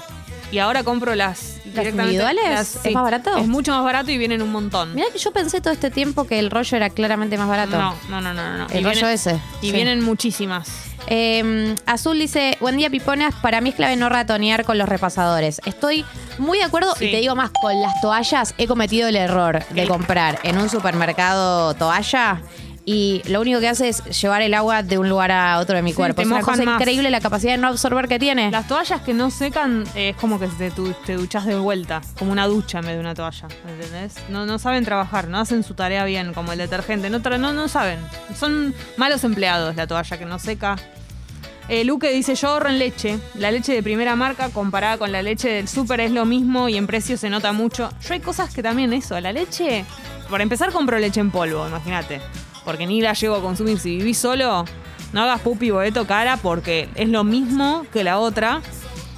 Y 0.52 0.60
ahora 0.60 0.84
compro 0.84 1.16
las. 1.16 1.58
Individuales? 1.82 2.80
¿Es 2.84 2.94
más 2.94 3.04
barato? 3.04 3.36
Es 3.38 3.48
mucho 3.48 3.72
más 3.72 3.84
barato 3.84 4.12
y 4.12 4.18
vienen 4.18 4.42
un 4.42 4.52
montón. 4.52 4.94
Mira 4.96 5.08
que 5.12 5.20
yo 5.20 5.32
pensé 5.32 5.62
todo 5.62 5.74
este 5.74 5.92
tiempo 5.92 6.26
que 6.26 6.40
el 6.40 6.52
rollo 6.52 6.78
era 6.78 6.90
claramente 6.90 7.38
más 7.38 7.48
barato. 7.48 7.78
No, 7.78 7.94
no, 8.10 8.22
no, 8.22 8.34
no. 8.34 8.58
no. 8.58 8.68
El 8.68 8.82
Y 8.82 8.84
rollo 8.84 8.96
vienen- 8.96 9.14
ese. 9.14 9.40
Y 9.62 9.68
Sí. 9.68 9.72
vienen 9.72 10.04
muchísimas. 10.04 10.70
Eh, 11.08 11.76
Azul 11.86 12.18
dice, 12.18 12.58
buen 12.62 12.78
día 12.78 12.90
Piponas, 12.90 13.36
para 13.42 13.60
mí 13.60 13.70
es 13.70 13.76
clave 13.76 13.98
no 13.98 14.08
ratonear 14.08 14.64
con 14.64 14.78
los 14.78 14.88
repasadores. 14.88 15.60
Estoy 15.66 16.06
muy 16.38 16.60
de 16.60 16.64
acuerdo 16.64 16.96
Sí. 16.96 17.06
y 17.06 17.12
te 17.12 17.18
digo 17.18 17.36
más, 17.36 17.50
con 17.62 17.80
las 17.82 18.00
toallas 18.02 18.54
he 18.58 18.68
cometido 18.68 19.10
el 19.10 19.18
error 19.18 19.66
de 19.70 19.86
comprar 19.88 20.40
en 20.44 20.58
un 20.58 20.70
supermercado 20.70 21.74
toalla 21.74 22.42
y 22.86 23.22
lo 23.30 23.40
único 23.42 23.60
que 23.60 23.70
hace 23.70 23.88
es 23.90 24.04
llevar 24.22 24.42
el 24.42 24.54
agua 24.54 24.84
de 24.84 24.98
un 24.98 25.08
lugar 25.08 25.32
a 25.32 25.60
otro 25.60 25.76
de 25.76 25.82
mi 25.82 25.92
Sí, 25.92 25.96
cuerpo. 25.96 26.22
Es 26.22 26.28
una 26.28 26.42
cosa 26.42 26.64
más. 26.64 26.80
increíble 26.82 27.10
la 27.10 27.22
capacidad 27.22 27.54
de 27.54 27.58
no 27.58 27.68
absorber 27.70 28.08
que 28.08 28.20
tiene. 28.20 28.52
Las 28.52 28.68
toallas 28.68 29.02
que 29.02 29.14
no 29.14 29.32
secan 29.32 29.84
eh, 29.96 30.10
es 30.10 30.16
como 30.18 30.40
que 30.40 30.48
te, 30.48 30.72
te 31.06 31.14
duchas 31.16 31.46
de 31.46 31.56
vuelta, 31.56 32.02
como 32.20 32.32
una 32.32 32.46
ducha 32.48 32.80
en 32.80 32.86
vez 32.86 32.96
de 32.96 33.00
una 33.00 33.16
toalla, 33.16 33.48
¿entendés? 33.68 34.16
No, 34.30 34.46
no 34.46 34.60
saben 34.60 34.84
trabajar, 34.84 35.28
no 35.30 35.40
hacen 35.40 35.64
su 35.64 35.74
tarea 35.76 36.04
bien, 36.06 36.34
como 36.34 36.52
el 36.52 36.58
detergente, 36.58 37.10
no, 37.10 37.20
no, 37.20 37.54
no 37.54 37.68
saben. 37.68 38.00
Son 38.38 38.74
malos 38.98 39.24
empleados 39.24 39.76
la 39.76 39.88
toalla 39.88 40.18
que 40.18 40.26
no 40.26 40.38
seca. 40.40 40.76
Eh, 41.70 41.86
Luque 41.86 42.12
dice, 42.12 42.36
yo 42.36 42.50
ahorro 42.50 42.68
en 42.68 42.80
leche. 42.80 43.18
La 43.36 43.50
leche 43.50 43.74
de 43.74 43.82
primera 43.82 44.18
marca 44.18 44.50
comparada 44.50 44.98
con 44.98 45.14
la 45.14 45.22
leche 45.22 45.48
del 45.48 45.70
súper 45.70 46.02
es 46.02 46.12
lo 46.12 46.26
mismo 46.26 46.68
y 46.68 46.76
en 46.76 46.88
precio 46.88 47.16
se 47.16 47.30
nota 47.30 47.54
mucho. 47.54 47.90
Yo 48.06 48.14
hay 48.14 48.20
cosas 48.20 48.54
que 48.54 48.62
también 48.62 48.92
eso, 48.92 49.18
la 49.22 49.32
leche... 49.32 49.86
Por 50.30 50.42
empezar 50.42 50.72
compro 50.72 50.98
leche 51.00 51.20
en 51.20 51.32
polvo, 51.32 51.68
imagínate. 51.68 52.20
Porque 52.66 52.86
ni 52.88 53.02
la 53.02 53.14
llego 53.14 53.36
a 53.36 53.42
consumir. 53.42 53.80
Si 53.80 53.98
vivís 53.98 54.18
solo, 54.18 54.66
no 55.12 55.22
hagas 55.22 55.42
pupi 55.42 55.70
boeto 55.70 56.06
cara 56.08 56.38
porque 56.38 56.90
es 56.96 57.10
lo 57.10 57.24
mismo 57.24 57.86
que 57.92 58.04
la 58.04 58.20
otra. 58.20 58.62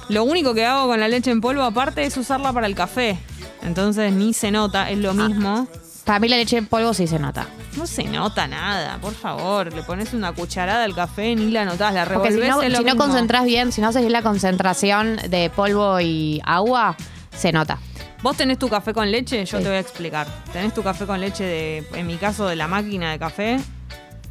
Lo 0.08 0.24
único 0.24 0.54
que 0.54 0.64
hago 0.64 0.88
con 0.88 1.00
la 1.00 1.08
leche 1.08 1.30
en 1.30 1.40
polvo 1.40 1.62
aparte 1.62 2.04
es 2.04 2.16
usarla 2.16 2.52
para 2.52 2.66
el 2.66 2.74
café. 2.74 3.18
Entonces 3.62 4.12
ni 4.12 4.32
se 4.32 4.50
nota, 4.50 4.90
es 4.90 4.98
lo 4.98 5.14
mismo. 5.14 5.66
Para 6.04 6.20
mí 6.20 6.28
la 6.28 6.36
leche 6.36 6.56
en 6.58 6.66
polvo 6.66 6.94
sí 6.94 7.06
se 7.08 7.18
nota. 7.18 7.46
No 7.76 7.86
se 7.86 8.04
nota 8.04 8.46
nada, 8.46 8.98
por 8.98 9.12
favor. 9.12 9.72
Le 9.74 9.82
pones 9.82 10.14
una 10.14 10.32
cucharada 10.32 10.84
al 10.84 10.94
café, 10.94 11.34
ni 11.34 11.50
la 11.50 11.64
notás, 11.64 11.92
la 11.92 12.04
Porque 12.04 12.30
revolvés. 12.30 12.54
si 12.64 12.70
no, 12.70 12.78
si 12.78 12.84
no 12.84 12.96
concentrás 12.96 13.44
bien, 13.44 13.72
si 13.72 13.80
no 13.80 13.88
haces 13.88 14.08
la 14.10 14.22
concentración 14.22 15.16
de 15.28 15.50
polvo 15.50 16.00
y 16.00 16.40
agua, 16.44 16.96
se 17.36 17.50
nota. 17.52 17.78
¿Vos 18.26 18.36
tenés 18.36 18.58
tu 18.58 18.68
café 18.68 18.92
con 18.92 19.08
leche? 19.08 19.44
Yo 19.44 19.58
Sí. 19.58 19.62
te 19.62 19.68
voy 19.68 19.76
a 19.76 19.80
explicar. 19.80 20.26
Tenés 20.52 20.74
tu 20.74 20.82
café 20.82 21.06
con 21.06 21.20
leche 21.20 21.44
de, 21.44 21.86
en 21.94 22.08
mi 22.08 22.16
caso, 22.16 22.48
de 22.48 22.56
la 22.56 22.66
máquina 22.66 23.12
de 23.12 23.20
café. 23.20 23.60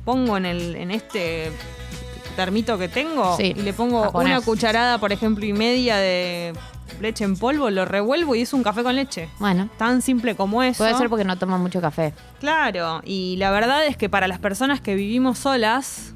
Pongo 0.03 0.35
en 0.35 0.45
el, 0.45 0.75
en 0.75 0.91
este 0.91 1.49
termito 2.35 2.77
que 2.77 2.89
tengo 2.89 3.37
Sí, 3.37 3.53
y 3.55 3.61
le 3.61 3.71
pongo 3.71 4.11
una 4.11 4.41
cucharada, 4.41 4.97
por 4.97 5.13
ejemplo, 5.13 5.45
y 5.45 5.53
media 5.53 5.95
de 5.95 6.51
leche 6.99 7.23
en 7.23 7.37
polvo, 7.37 7.69
lo 7.69 7.85
revuelvo 7.85 8.35
y 8.35 8.41
es 8.41 8.51
un 8.51 8.63
café 8.63 8.83
con 8.83 8.97
leche. 8.97 9.29
Bueno, 9.39 9.69
Tan 9.77 10.01
simple 10.01 10.35
como 10.35 10.61
eso. 10.61 10.79
puede 10.79 10.97
ser 10.97 11.07
porque 11.09 11.23
no 11.23 11.37
tomas 11.37 11.61
mucho 11.61 11.79
café. 11.79 12.13
Claro, 12.41 12.99
y 13.05 13.37
la 13.37 13.49
verdad 13.51 13.85
es 13.87 13.95
que 13.95 14.09
para 14.09 14.27
las 14.27 14.39
personas 14.39 14.81
que 14.81 14.95
vivimos 14.95 15.39
solas, 15.39 16.13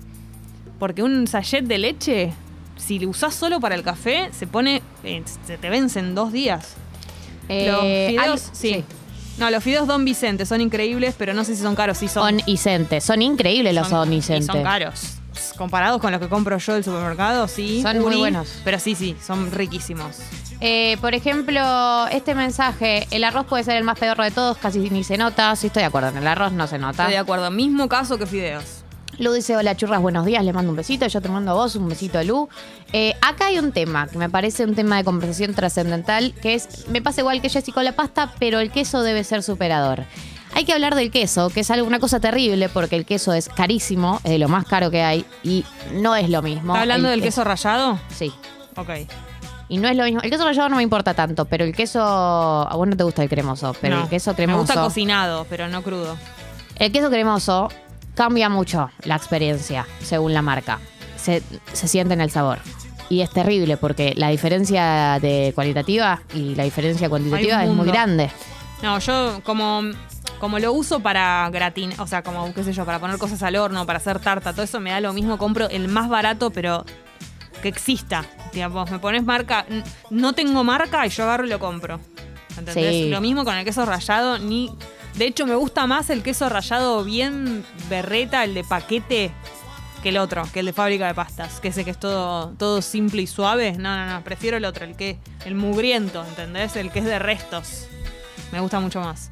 porque 0.80 1.02
un 1.02 1.28
sachet 1.28 1.64
de 1.64 1.78
leche, 1.78 2.34
si 2.76 3.00
lo 3.00 3.08
usás 3.08 3.34
solo 3.36 3.62
para 3.62 3.76
el 3.76 3.84
café, 3.84 4.32
se 4.34 4.48
pone, 4.48 4.82
eh, 5.06 5.24
se 5.46 5.58
te 5.58 5.70
vence 5.70 6.00
en 6.00 6.14
dos 6.14 6.34
días. 6.34 6.76
Los 7.50 7.80
Eh, 7.84 8.08
fideos, 8.10 8.44
al- 8.48 8.56
sí. 8.56 8.84
No, 9.38 9.50
los 9.50 9.64
fideos 9.64 9.88
Don 9.88 10.04
Vicente 10.06 10.46
son 10.46 10.60
increíbles, 10.62 11.16
pero 11.18 11.34
no 11.34 11.44
sé 11.44 11.56
si 11.56 11.62
son 11.62 11.74
caros. 11.76 11.98
Sí 11.98 12.08
son. 12.08 12.24
Onicente. 12.24 13.00
Son 13.02 13.22
increíbles 13.22 13.74
los 13.74 13.88
son- 13.88 14.12
y. 14.14 14.22
Son 14.22 14.64
caros. 14.64 15.16
Comparados 15.58 16.02
con 16.02 16.12
los 16.12 16.20
que 16.20 16.28
compro 16.28 16.58
yo 16.58 16.74
del 16.74 16.84
supermercado, 16.84 17.48
sí. 17.48 17.82
Son 17.82 18.00
muy 18.00 18.16
buenos. 18.18 18.60
Pero 18.66 18.80
sí, 18.80 18.96
sí, 18.96 19.16
son 19.26 19.52
riquísimos. 19.52 20.18
Eh, 20.62 20.98
por 21.00 21.16
ejemplo, 21.16 22.08
este 22.12 22.36
mensaje, 22.36 23.08
el 23.12 23.24
arroz 23.24 23.46
puede 23.46 23.64
ser 23.64 23.78
el 23.78 23.86
más 23.86 23.98
pedorro 23.98 24.26
de 24.26 24.32
todos, 24.32 24.58
casi 24.58 24.80
ni 24.90 25.06
se 25.06 25.18
nota. 25.18 25.56
Sí 25.56 25.68
estoy 25.68 25.82
de 25.84 25.88
acuerdo, 25.88 26.10
en 26.10 26.18
el 26.18 26.28
arroz 26.28 26.52
no 26.52 26.68
se 26.68 26.78
nota. 26.78 27.04
Estoy 27.04 27.14
de 27.14 27.20
acuerdo. 27.20 27.50
Mismo 27.52 27.88
caso 27.88 28.18
que 28.18 28.26
fideos. 28.26 28.79
Lu 29.20 29.34
dice, 29.34 29.58
hola 29.58 29.76
churras, 29.76 30.02
buenos 30.02 30.26
días, 30.26 30.44
le 30.46 30.54
mando 30.54 30.70
un 30.72 30.78
besito, 30.78 31.06
yo 31.06 31.20
te 31.22 31.28
mando 31.28 31.52
a 31.52 31.54
vos 31.54 31.76
un 31.76 31.90
besito, 31.90 32.24
Lu. 32.24 32.48
Eh, 32.94 33.14
acá 33.22 33.48
hay 33.48 33.60
un 33.60 33.74
tema 33.74 34.08
que 34.08 34.18
me 34.18 34.30
parece 34.30 34.64
un 34.64 34.76
tema 34.76 34.96
de 34.96 35.04
conversación 35.04 35.54
trascendental, 35.54 36.34
que 36.42 36.54
es, 36.54 36.88
me 36.88 37.02
pasa 37.02 37.20
igual 37.20 37.42
que 37.42 37.50
Jessy 37.50 37.74
con 37.74 37.84
la 37.84 37.92
pasta, 37.92 38.32
pero 38.40 38.60
el 38.62 38.72
queso 38.72 39.02
debe 39.04 39.26
ser 39.26 39.44
superador. 39.44 40.06
Hay 40.54 40.64
que 40.64 40.72
hablar 40.72 40.96
del 40.96 41.12
queso, 41.12 41.50
que 41.50 41.60
es 41.60 41.70
algo, 41.70 41.86
una 41.86 42.00
cosa 42.00 42.22
terrible, 42.22 42.70
porque 42.70 42.96
el 42.96 43.06
queso 43.06 43.34
es 43.34 43.50
carísimo, 43.50 44.22
es 44.24 44.32
de 44.32 44.40
lo 44.40 44.48
más 44.48 44.66
caro 44.66 44.90
que 44.90 45.04
hay, 45.04 45.26
y 45.44 45.66
no 45.96 46.16
es 46.16 46.30
lo 46.30 46.42
mismo. 46.42 46.72
¿Está 46.74 46.82
hablando 46.84 47.10
El 47.10 47.16
del 47.20 47.22
queso 47.22 47.44
rallado? 47.44 48.00
Sí. 48.16 48.32
Ok. 48.78 48.90
Y 49.68 49.78
no 49.80 49.90
es 49.90 49.98
lo 49.98 50.06
mismo. 50.06 50.22
El 50.22 50.32
queso 50.32 50.46
rallado 50.46 50.70
no 50.70 50.78
me 50.78 50.84
importa 50.84 51.14
tanto, 51.14 51.44
pero 51.46 51.66
el 51.66 51.76
queso. 51.76 52.02
A 52.02 52.74
vos 52.76 52.88
no 52.88 52.96
te 52.96 53.04
gusta 53.04 53.22
el 53.22 53.30
cremoso, 53.30 53.76
pero 53.82 53.98
No. 53.98 54.04
el 54.04 54.10
queso 54.10 54.34
cremoso. 54.34 54.58
Me 54.58 54.62
gusta 54.64 54.82
cocinado, 54.82 55.46
pero 55.50 55.68
no 55.68 55.84
crudo. 55.84 56.18
El 56.78 56.92
queso 56.92 57.10
cremoso 57.12 57.68
cambia 58.20 58.50
mucho 58.50 58.92
la 59.06 59.16
experiencia 59.16 59.88
según 60.04 60.34
la 60.34 60.42
marca. 60.42 60.80
Se, 61.16 61.42
se 61.72 61.88
siente 61.88 62.16
en 62.16 62.20
el 62.20 62.30
sabor. 62.30 62.60
Y 63.08 63.22
es 63.22 63.30
terrible 63.30 63.78
porque 63.78 64.14
la 64.18 64.28
diferencia 64.28 65.20
de 65.22 65.54
cualitativa 65.56 66.20
y 66.34 66.54
la 66.54 66.66
diferencia 66.66 67.08
cuantitativa 67.08 67.64
es 67.64 67.70
muy 67.70 67.88
grande. 67.88 68.30
No, 68.84 69.00
yo 69.00 69.40
como, 69.46 69.84
como 70.38 70.60
lo 70.60 70.74
uso 70.74 71.00
para 71.00 71.50
gratinar, 71.50 72.02
o 72.02 72.08
sea, 72.08 72.22
como, 72.22 72.54
qué 72.54 72.66
sé 72.66 72.74
yo, 72.74 72.84
para 72.84 73.00
poner 73.00 73.18
cosas 73.20 73.42
al 73.42 73.56
horno, 73.56 73.86
para 73.86 74.00
hacer 74.00 74.20
tarta, 74.20 74.52
todo 74.52 74.64
eso 74.64 74.82
me 74.82 74.90
da 74.90 75.00
lo 75.00 75.14
mismo. 75.14 75.38
Compro 75.38 75.70
el 75.70 75.88
más 75.88 76.10
barato, 76.10 76.50
pero 76.52 76.84
que 77.62 77.70
exista. 77.70 78.26
Digamos, 78.52 78.92
me 78.92 79.00
pones 79.00 79.24
marca, 79.24 79.66
no 80.10 80.34
tengo 80.34 80.66
marca 80.66 81.08
y 81.08 81.10
yo 81.10 81.24
agarro 81.24 81.46
y 81.46 81.50
lo 81.50 81.60
compro. 81.60 82.02
¿Entendés? 82.58 82.92
Sí. 82.92 83.10
Lo 83.10 83.22
mismo 83.22 83.46
con 83.46 83.56
el 83.56 83.64
queso 83.64 83.86
rallado, 83.86 84.40
ni. 84.40 84.70
De 85.16 85.26
hecho, 85.26 85.46
me 85.46 85.56
gusta 85.56 85.88
más 85.88 86.10
el 86.10 86.24
queso 86.24 86.48
rallado 86.50 87.04
bien 87.04 87.66
berreta, 87.90 88.44
el 88.44 88.54
de 88.54 88.64
paquete, 88.64 89.32
que 90.02 90.10
el 90.10 90.18
otro, 90.18 90.44
que 90.54 90.62
el 90.62 90.68
de 90.68 90.74
fábrica 90.74 91.08
de 91.08 91.14
pastas, 91.14 91.60
que 91.60 91.70
ese 91.70 91.84
que 91.84 91.92
es 91.92 92.00
todo, 92.00 92.54
todo 92.58 92.82
simple 92.82 93.22
y 93.22 93.28
suave. 93.28 93.74
No, 93.74 93.98
no, 93.98 94.06
no, 94.12 94.24
prefiero 94.24 94.58
el 94.58 94.66
otro, 94.66 94.86
el 94.86 94.96
que, 94.96 95.18
el 95.46 95.56
mugriento, 95.56 96.24
¿entendés? 96.24 96.76
El 96.76 96.92
que 96.92 97.00
es 97.00 97.06
de 97.06 97.20
restos. 97.20 97.88
Me 98.52 98.60
gusta 98.60 98.80
mucho 98.80 99.02
más. 99.02 99.32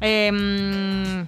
Em, 0.00 1.26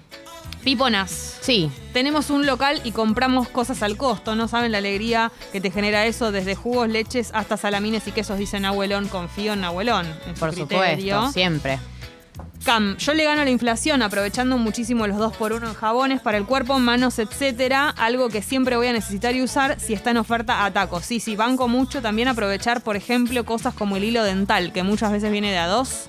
Piponas. 0.65 1.37
Sí. 1.41 1.71
Tenemos 1.93 2.31
un 2.31 2.47
local 2.47 2.81
y 2.83 2.91
compramos 2.91 3.47
cosas 3.49 3.83
al 3.83 3.97
costo. 3.97 4.35
No 4.35 4.47
saben 4.47 4.71
la 4.71 4.79
alegría 4.79 5.31
que 5.51 5.61
te 5.61 5.69
genera 5.69 6.07
eso, 6.07 6.31
desde 6.31 6.55
jugos, 6.55 6.89
leches 6.89 7.29
hasta 7.35 7.55
salamines 7.55 8.07
y 8.07 8.11
quesos, 8.11 8.39
dice 8.39 8.59
Nahuelón. 8.59 9.07
Confío 9.07 9.53
en 9.53 9.61
su 9.63 10.39
Por 10.39 10.53
criterio. 10.53 11.15
supuesto, 11.15 11.31
siempre. 11.31 11.79
Cam, 12.65 12.97
yo 12.97 13.13
le 13.13 13.23
gano 13.25 13.43
la 13.43 13.51
inflación 13.51 14.01
aprovechando 14.01 14.57
muchísimo 14.57 15.05
los 15.05 15.17
2 15.17 15.37
por 15.37 15.53
1 15.53 15.67
en 15.67 15.73
jabones 15.75 16.19
para 16.19 16.37
el 16.39 16.45
cuerpo, 16.47 16.79
manos, 16.79 17.19
etcétera. 17.19 17.93
Algo 17.95 18.29
que 18.29 18.41
siempre 18.41 18.75
voy 18.75 18.87
a 18.87 18.93
necesitar 18.93 19.35
y 19.35 19.43
usar 19.43 19.79
si 19.79 19.93
está 19.93 20.09
en 20.09 20.17
oferta 20.17 20.65
a 20.65 20.71
tacos. 20.71 21.05
Sí, 21.05 21.19
sí, 21.19 21.35
banco 21.35 21.67
mucho 21.67 22.01
también 22.01 22.27
aprovechar, 22.27 22.81
por 22.81 22.95
ejemplo, 22.95 23.45
cosas 23.45 23.75
como 23.75 23.97
el 23.97 24.03
hilo 24.03 24.23
dental, 24.23 24.73
que 24.73 24.81
muchas 24.81 25.11
veces 25.11 25.31
viene 25.31 25.51
de 25.51 25.59
a 25.59 25.67
dos. 25.67 26.07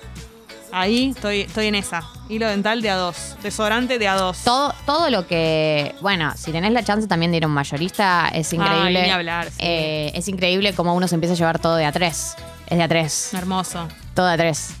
Ahí 0.71 1.13
estoy, 1.15 1.41
estoy 1.41 1.67
en 1.67 1.75
esa. 1.75 2.01
Hilo 2.27 2.47
dental 2.47 2.81
de 2.81 2.89
a 2.89 2.95
dos. 2.95 3.35
Desodorante 3.43 3.99
de 3.99 4.07
a 4.07 4.15
dos. 4.15 4.39
Todo, 4.43 4.73
todo 4.87 5.11
lo 5.11 5.27
que. 5.27 5.93
Bueno, 6.01 6.33
si 6.35 6.51
tenés 6.51 6.71
la 6.71 6.83
chance 6.83 7.07
también 7.07 7.29
de 7.29 7.37
ir 7.37 7.43
a 7.43 7.47
un 7.47 7.53
mayorista, 7.53 8.29
es 8.33 8.51
increíble. 8.51 9.03
ni 9.03 9.09
hablar, 9.11 9.45
sí. 9.51 9.57
Eh, 9.59 10.11
es 10.15 10.27
increíble 10.27 10.73
cómo 10.73 10.95
uno 10.95 11.07
se 11.07 11.13
empieza 11.13 11.35
a 11.35 11.37
llevar 11.37 11.59
todo 11.59 11.75
de 11.75 11.85
a 11.85 11.91
tres. 11.91 12.35
Es 12.65 12.79
de 12.79 12.83
a 12.83 12.87
tres. 12.87 13.31
Hermoso. 13.35 13.87
Todo 14.15 14.25
de 14.25 14.33
a 14.33 14.37
tres. 14.37 14.73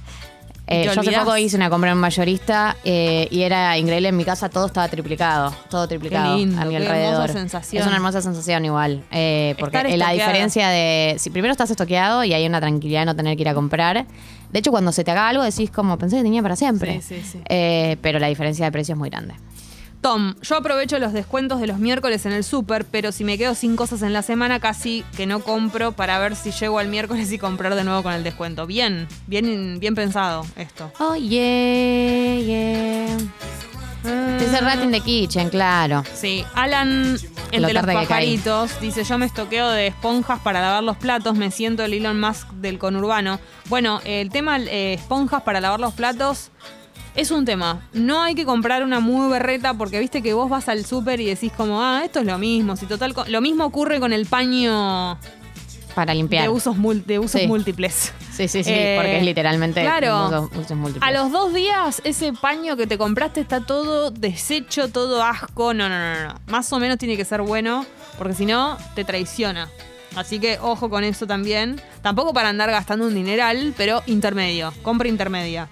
Eh, 0.67 0.81
¿Y 0.83 0.87
te 0.89 0.95
yo 0.95 1.01
hace 1.01 1.11
poco 1.13 1.37
hice 1.37 1.55
una 1.55 1.69
compra 1.69 1.91
en 1.91 1.95
un 1.95 2.01
mayorista 2.01 2.75
eh, 2.83 3.27
y 3.31 3.41
era 3.43 3.77
increíble. 3.77 4.09
En 4.09 4.17
mi 4.17 4.25
casa 4.25 4.49
todo 4.49 4.65
estaba 4.65 4.87
triplicado. 4.89 5.53
Todo 5.69 5.87
triplicado 5.87 6.37
lindo, 6.37 6.61
a 6.61 6.65
mi 6.65 6.71
qué 6.71 6.77
alrededor. 6.77 7.13
hermosa 7.13 7.33
sensación. 7.33 7.81
Es 7.81 7.87
una 7.87 7.95
hermosa 7.95 8.21
sensación 8.21 8.65
igual. 8.65 9.03
eh, 9.11 9.55
porque 9.59 9.77
Estar 9.77 9.97
la 9.97 10.11
diferencia 10.11 10.67
de. 10.67 11.15
Si 11.19 11.29
primero 11.29 11.53
estás 11.53 11.71
estoqueado 11.71 12.23
y 12.25 12.33
hay 12.33 12.45
una 12.45 12.59
tranquilidad 12.59 13.01
de 13.01 13.05
no 13.05 13.15
tener 13.15 13.35
que 13.37 13.43
ir 13.43 13.49
a 13.49 13.53
comprar. 13.53 14.05
De 14.51 14.59
hecho, 14.59 14.71
cuando 14.71 14.91
se 14.91 15.03
te 15.03 15.11
haga 15.11 15.27
algo 15.29 15.43
decís 15.43 15.71
como 15.71 15.97
pensé 15.97 16.17
que 16.17 16.23
tenía 16.23 16.41
para 16.41 16.55
siempre. 16.55 17.01
Sí, 17.01 17.15
sí, 17.15 17.29
sí. 17.31 17.39
Eh, 17.47 17.97
pero 18.01 18.19
la 18.19 18.27
diferencia 18.27 18.65
de 18.65 18.71
precio 18.71 18.93
es 18.93 18.99
muy 18.99 19.09
grande. 19.09 19.35
Tom, 20.01 20.35
yo 20.41 20.57
aprovecho 20.57 20.99
los 20.99 21.11
descuentos 21.11 21.59
de 21.59 21.67
los 21.67 21.79
miércoles 21.79 22.25
en 22.25 22.31
el 22.31 22.43
súper, 22.43 22.85
pero 22.85 23.11
si 23.11 23.23
me 23.23 23.37
quedo 23.37 23.55
sin 23.55 23.75
cosas 23.75 24.01
en 24.03 24.13
la 24.13 24.21
semana, 24.21 24.59
casi 24.59 25.03
que 25.15 25.25
no 25.25 25.39
compro 25.39 25.91
para 25.91 26.19
ver 26.19 26.35
si 26.35 26.51
llego 26.51 26.79
al 26.79 26.87
miércoles 26.87 27.31
y 27.31 27.37
comprar 27.37 27.75
de 27.75 27.83
nuevo 27.83 28.03
con 28.03 28.13
el 28.13 28.23
descuento. 28.23 28.67
Bien, 28.67 29.07
bien, 29.25 29.79
bien 29.79 29.95
pensado 29.95 30.45
esto. 30.55 30.91
Oh, 30.99 31.15
yeah, 31.15 32.39
yeah. 32.39 33.17
Es 34.39 34.53
el 34.53 34.63
Rat 34.63 34.83
in 34.83 34.91
the 34.91 35.01
Kitchen, 35.01 35.49
claro. 35.49 36.03
Sí, 36.13 36.45
Alan, 36.53 37.17
el 37.51 37.61
Lo 37.61 37.67
de 37.67 37.73
los 37.73 37.85
pajaritos, 37.85 38.79
dice, 38.79 39.03
yo 39.03 39.17
me 39.17 39.25
estoqueo 39.25 39.69
de 39.69 39.87
esponjas 39.87 40.39
para 40.39 40.61
lavar 40.61 40.83
los 40.83 40.95
platos, 40.97 41.35
me 41.35 41.51
siento 41.51 41.83
el 41.83 41.93
Elon 41.93 42.19
Musk 42.19 42.47
del 42.51 42.77
conurbano. 42.77 43.39
Bueno, 43.65 43.99
el 44.05 44.29
tema 44.29 44.59
eh, 44.59 44.93
esponjas 44.93 45.41
para 45.41 45.59
lavar 45.59 45.79
los 45.79 45.93
platos 45.93 46.51
es 47.17 47.31
un 47.31 47.43
tema. 47.43 47.81
No 47.93 48.21
hay 48.21 48.33
que 48.35 48.45
comprar 48.45 48.83
una 48.83 48.99
muy 49.01 49.29
berreta 49.29 49.73
porque 49.73 49.99
viste 49.99 50.21
que 50.21 50.33
vos 50.33 50.49
vas 50.49 50.69
al 50.69 50.85
súper 50.85 51.19
y 51.19 51.25
decís 51.25 51.51
como, 51.51 51.81
ah, 51.83 52.01
esto 52.05 52.19
es 52.19 52.25
lo 52.25 52.37
mismo. 52.37 52.75
Si 52.77 52.85
total, 52.85 53.13
lo 53.27 53.41
mismo 53.41 53.65
ocurre 53.65 53.99
con 53.99 54.13
el 54.13 54.25
paño 54.27 55.17
Para 55.95 56.13
limpiar. 56.13 56.43
de 56.43 56.49
usos, 56.49 56.77
mul- 56.77 57.03
de 57.05 57.19
usos 57.19 57.41
Sí. 57.41 57.47
múltiples. 57.47 58.13
Sí, 58.31 58.47
sí, 58.47 58.63
sí, 58.63 58.69
Eh, 58.71 58.93
porque 58.97 59.17
es 59.17 59.23
literalmente 59.23 59.81
claro. 59.81 60.27
usos- 60.27 60.57
usos 60.65 60.77
múltiples. 60.77 61.09
A 61.09 61.11
los 61.11 61.31
dos 61.31 61.53
días, 61.55 62.01
ese 62.05 62.33
paño 62.33 62.77
que 62.77 62.85
te 62.85 62.97
compraste 62.99 63.41
está 63.41 63.61
todo 63.61 64.11
deshecho, 64.11 64.89
todo 64.89 65.23
asco. 65.23 65.73
No, 65.73 65.89
no, 65.89 65.97
no, 65.97 66.27
no. 66.27 66.35
Más 66.47 66.71
o 66.71 66.79
menos 66.79 66.99
tiene 66.99 67.17
que 67.17 67.25
ser 67.25 67.41
bueno, 67.41 67.83
porque 68.19 68.35
si 68.35 68.45
no, 68.45 68.77
te 68.93 69.03
traiciona. 69.03 69.69
Así 70.15 70.39
que 70.39 70.57
ojo 70.61 70.89
con 70.89 71.03
eso 71.03 71.25
también. 71.27 71.81
Tampoco 72.03 72.31
para 72.33 72.49
andar 72.49 72.69
gastando 72.71 73.07
un 73.07 73.15
dineral, 73.15 73.73
pero 73.75 74.03
intermedio. 74.05 74.71
Compra 74.83 75.07
intermedia. 75.07 75.67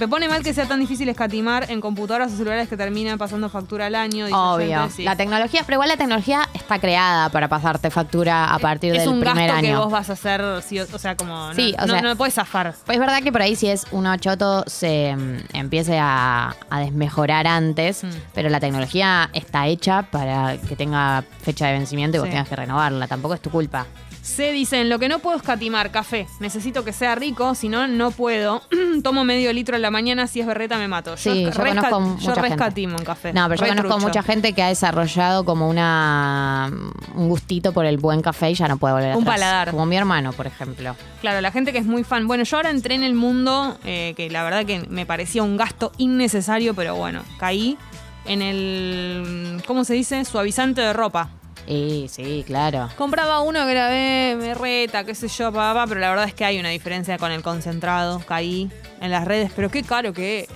Me 0.00 0.08
pone 0.08 0.28
mal 0.28 0.42
que 0.42 0.52
sea 0.52 0.66
tan 0.66 0.80
difícil 0.80 1.08
escatimar 1.08 1.70
en 1.70 1.80
computadoras 1.80 2.32
o 2.32 2.36
celulares 2.36 2.68
que 2.68 2.76
terminan 2.76 3.16
pasando 3.16 3.48
factura 3.48 3.86
al 3.86 3.94
año. 3.94 4.24
dice 4.26 4.36
Obvio. 4.36 4.80
gente, 4.80 4.94
sí. 4.96 5.02
La 5.04 5.14
tecnología, 5.16 5.62
pero 5.64 5.76
igual 5.76 5.88
la 5.88 5.96
tecnología 5.96 6.48
está 6.52 6.80
creada 6.80 7.28
para 7.28 7.46
pasarte 7.48 7.90
factura 7.90 8.52
a 8.52 8.58
partir 8.58 8.92
es 8.94 9.00
del 9.02 9.10
un 9.10 9.20
primer 9.20 9.46
gasto 9.46 9.60
que 9.62 9.68
año. 9.68 9.78
vos 9.82 9.92
vas 9.92 10.10
a 10.10 10.14
hacer, 10.14 10.42
sí, 10.62 10.80
o 10.80 10.98
sea, 10.98 11.16
como. 11.16 11.34
No, 11.48 11.54
Sí, 11.54 11.74
o 11.78 11.86
no, 11.86 11.92
sea- 11.92 12.02
no 12.02 12.16
puedes 12.16 12.34
zafar. 12.34 12.74
Pues 12.84 12.96
es 12.96 13.00
verdad 13.00 13.22
que 13.22 13.30
por 13.30 13.42
ahí 13.42 13.54
si 13.54 13.68
es 13.68 13.86
uno 13.92 14.16
choto 14.16 14.64
se 14.66 15.14
mm, 15.16 15.56
empiece 15.56 15.96
a, 16.00 16.56
a 16.70 16.80
desmejorar 16.80 17.46
antes, 17.46 18.02
Mm. 18.02 18.08
pero 18.34 18.48
la 18.48 18.58
tecnología 18.58 19.30
está 19.32 19.68
hecha 19.68 20.02
para 20.10 20.56
que 20.56 20.74
tenga 20.74 21.22
fecha 21.42 21.66
de 21.68 21.74
vencimiento 21.74 22.16
y 22.16 22.20
vos 22.20 22.26
Sí. 22.26 22.32
tengas 22.32 22.48
que 22.48 22.56
renovarla. 22.56 23.06
Tampoco 23.06 23.34
es 23.34 23.40
tu 23.40 23.50
culpa. 23.50 23.86
Se 24.24 24.52
dicen, 24.52 24.88
lo 24.88 24.98
que 24.98 25.10
no 25.10 25.18
puedo 25.18 25.36
escatimar, 25.36 25.90
café. 25.90 26.26
Necesito 26.40 26.82
que 26.82 26.94
sea 26.94 27.14
rico, 27.14 27.54
si 27.54 27.68
no, 27.68 27.86
no 27.86 28.10
puedo. 28.10 28.62
Tomo 29.04 29.22
medio 29.22 29.52
litro 29.52 29.76
en 29.76 29.82
la 29.82 29.90
mañana, 29.90 30.26
si 30.26 30.40
es 30.40 30.46
berreta 30.46 30.78
me 30.78 30.88
mato. 30.88 31.18
Sí, 31.18 31.44
yo 31.44 31.50
conozco 31.52 31.90
yo 31.90 32.00
mucha 32.00 32.42
gente. 32.42 32.82
en 32.84 32.96
café. 33.04 33.34
No, 33.34 33.46
pero 33.50 33.60
yo 33.60 33.68
conozco 33.68 33.90
trucho. 33.90 34.06
mucha 34.06 34.22
gente 34.22 34.54
que 34.54 34.62
ha 34.62 34.68
desarrollado 34.68 35.44
como 35.44 35.68
una 35.68 36.72
un 37.14 37.28
gustito 37.28 37.74
por 37.74 37.84
el 37.84 37.98
buen 37.98 38.22
café 38.22 38.50
y 38.50 38.54
ya 38.54 38.66
no 38.66 38.78
puede 38.78 38.94
volver 38.94 39.14
Un 39.14 39.24
atrás. 39.24 39.34
paladar. 39.34 39.70
Como 39.72 39.84
mi 39.84 39.96
hermano, 39.96 40.32
por 40.32 40.46
ejemplo. 40.46 40.96
Claro, 41.20 41.42
la 41.42 41.52
gente 41.52 41.72
que 41.72 41.78
es 41.78 41.86
muy 41.86 42.02
fan. 42.02 42.26
Bueno, 42.26 42.44
yo 42.44 42.56
ahora 42.56 42.70
entré 42.70 42.94
en 42.94 43.02
el 43.02 43.12
mundo, 43.12 43.76
eh, 43.84 44.14
que 44.16 44.30
la 44.30 44.42
verdad 44.42 44.64
que 44.64 44.86
me 44.88 45.04
parecía 45.04 45.42
un 45.42 45.58
gasto 45.58 45.92
innecesario, 45.98 46.72
pero 46.72 46.96
bueno, 46.96 47.22
caí 47.38 47.76
en 48.24 48.40
el, 48.40 49.62
¿cómo 49.66 49.84
se 49.84 49.92
dice? 49.92 50.24
Suavizante 50.24 50.80
de 50.80 50.94
ropa. 50.94 51.28
Y 51.66 52.06
sí, 52.10 52.44
claro. 52.46 52.88
Compraba 52.96 53.40
uno 53.40 53.64
que 53.64 53.70
era 53.70 53.88
eh, 53.92 54.36
me 54.36 54.54
reta, 54.54 55.04
qué 55.04 55.14
sé 55.14 55.28
yo, 55.28 55.50
papá, 55.52 55.86
pero 55.88 56.00
la 56.00 56.10
verdad 56.10 56.26
es 56.26 56.34
que 56.34 56.44
hay 56.44 56.58
una 56.60 56.68
diferencia 56.68 57.16
con 57.18 57.32
el 57.32 57.42
concentrado. 57.42 58.20
Caí 58.26 58.70
en 59.00 59.10
las 59.10 59.24
redes, 59.24 59.50
pero 59.56 59.70
qué 59.70 59.82
caro 59.82 60.12
que 60.12 60.40
es. 60.40 60.48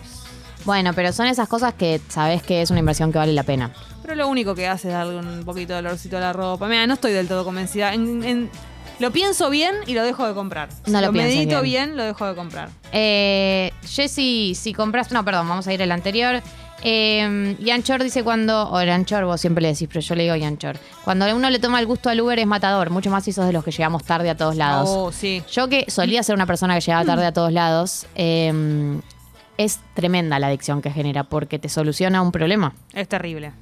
Bueno, 0.64 0.92
pero 0.94 1.12
son 1.12 1.26
esas 1.26 1.48
cosas 1.48 1.72
que 1.72 2.00
sabes 2.08 2.42
que 2.42 2.60
es 2.60 2.70
una 2.70 2.80
inversión 2.80 3.10
que 3.10 3.18
vale 3.18 3.32
la 3.32 3.42
pena. 3.44 3.72
Pero 4.02 4.14
lo 4.16 4.28
único 4.28 4.54
que 4.54 4.66
hace 4.68 4.88
es 4.88 4.94
darle 4.94 5.16
un 5.16 5.44
poquito 5.44 5.72
de 5.72 5.78
olorcito 5.78 6.16
a 6.18 6.20
la 6.20 6.32
ropa. 6.32 6.66
Mira, 6.68 6.86
no 6.86 6.94
estoy 6.94 7.12
del 7.12 7.26
todo 7.28 7.44
convencida. 7.44 7.94
En- 7.94 8.22
en- 8.24 8.50
lo 8.98 9.12
pienso 9.12 9.48
bien 9.48 9.74
y 9.86 9.94
lo 9.94 10.02
dejo 10.02 10.26
de 10.26 10.34
comprar. 10.34 10.68
No 10.86 11.00
lo 11.00 11.12
pienses 11.12 11.36
medito 11.36 11.62
bien. 11.62 11.90
bien. 11.90 11.96
lo 11.96 12.02
dejo 12.02 12.26
de 12.26 12.34
comprar. 12.34 12.68
Eh, 12.92 13.72
Jessy, 13.86 14.54
si 14.56 14.74
compras. 14.74 15.12
No, 15.12 15.24
perdón, 15.24 15.48
vamos 15.48 15.66
a 15.68 15.72
ir 15.72 15.82
al 15.82 15.92
anterior. 15.92 16.42
Eh, 16.82 17.56
Yanchor 17.60 18.02
dice 18.02 18.22
cuando. 18.22 18.70
O 18.70 18.82
Yanchor, 18.82 19.24
vos 19.24 19.40
siempre 19.40 19.62
le 19.62 19.68
decís, 19.68 19.88
pero 19.88 20.00
yo 20.00 20.14
le 20.14 20.22
digo 20.24 20.36
Yanchor. 20.36 20.76
Cuando 21.04 21.26
uno 21.34 21.50
le 21.50 21.58
toma 21.58 21.80
el 21.80 21.86
gusto 21.86 22.08
al 22.08 22.20
Uber 22.20 22.38
es 22.38 22.46
matador, 22.46 22.90
mucho 22.90 23.10
más 23.10 23.24
si 23.24 23.32
sos 23.32 23.46
de 23.46 23.52
los 23.52 23.64
que 23.64 23.70
llegamos 23.70 24.04
tarde 24.04 24.30
a 24.30 24.36
todos 24.36 24.56
lados. 24.56 24.88
Oh, 24.90 25.12
sí. 25.12 25.42
Yo 25.50 25.68
que 25.68 25.86
solía 25.88 26.22
ser 26.22 26.34
una 26.34 26.46
persona 26.46 26.74
que 26.74 26.80
llegaba 26.80 27.04
tarde 27.04 27.26
a 27.26 27.32
todos 27.32 27.52
lados, 27.52 28.06
eh, 28.14 29.00
es 29.56 29.80
tremenda 29.94 30.38
la 30.38 30.46
adicción 30.46 30.80
que 30.82 30.90
genera 30.90 31.24
porque 31.24 31.58
te 31.58 31.68
soluciona 31.68 32.22
un 32.22 32.30
problema. 32.32 32.74
Es 32.92 33.08
terrible. 33.08 33.52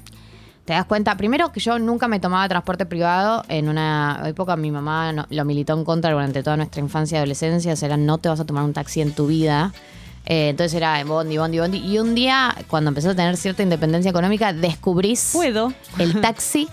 Te 0.66 0.72
das 0.72 0.84
cuenta, 0.84 1.16
primero 1.16 1.52
que 1.52 1.60
yo 1.60 1.78
nunca 1.78 2.08
me 2.08 2.18
tomaba 2.18 2.46
transporte 2.48 2.86
privado. 2.86 3.44
En 3.48 3.68
una 3.68 4.20
época 4.26 4.56
mi 4.56 4.70
mamá 4.72 5.12
no- 5.12 5.26
lo 5.30 5.44
militó 5.44 5.74
en 5.74 5.84
contra 5.84 6.10
durante 6.10 6.42
toda 6.42 6.56
nuestra 6.56 6.80
infancia 6.82 7.14
y 7.14 7.18
adolescencia. 7.18 7.72
O 7.72 7.76
sea, 7.76 7.96
no 7.96 8.18
te 8.18 8.28
vas 8.28 8.40
a 8.40 8.44
tomar 8.44 8.64
un 8.64 8.72
taxi 8.72 9.00
en 9.00 9.12
tu 9.12 9.28
vida. 9.28 9.72
Eh, 10.26 10.48
entonces 10.50 10.74
era 10.74 11.02
bondi, 11.04 11.38
bondi, 11.38 11.58
bondi. 11.60 11.78
Y 11.78 11.98
un 11.98 12.14
día, 12.14 12.54
cuando 12.68 12.88
empezó 12.88 13.10
a 13.10 13.14
tener 13.14 13.36
cierta 13.36 13.62
independencia 13.62 14.10
económica, 14.10 14.52
descubrís 14.52 15.30
Puedo. 15.32 15.72
el 15.98 16.20
taxi 16.20 16.68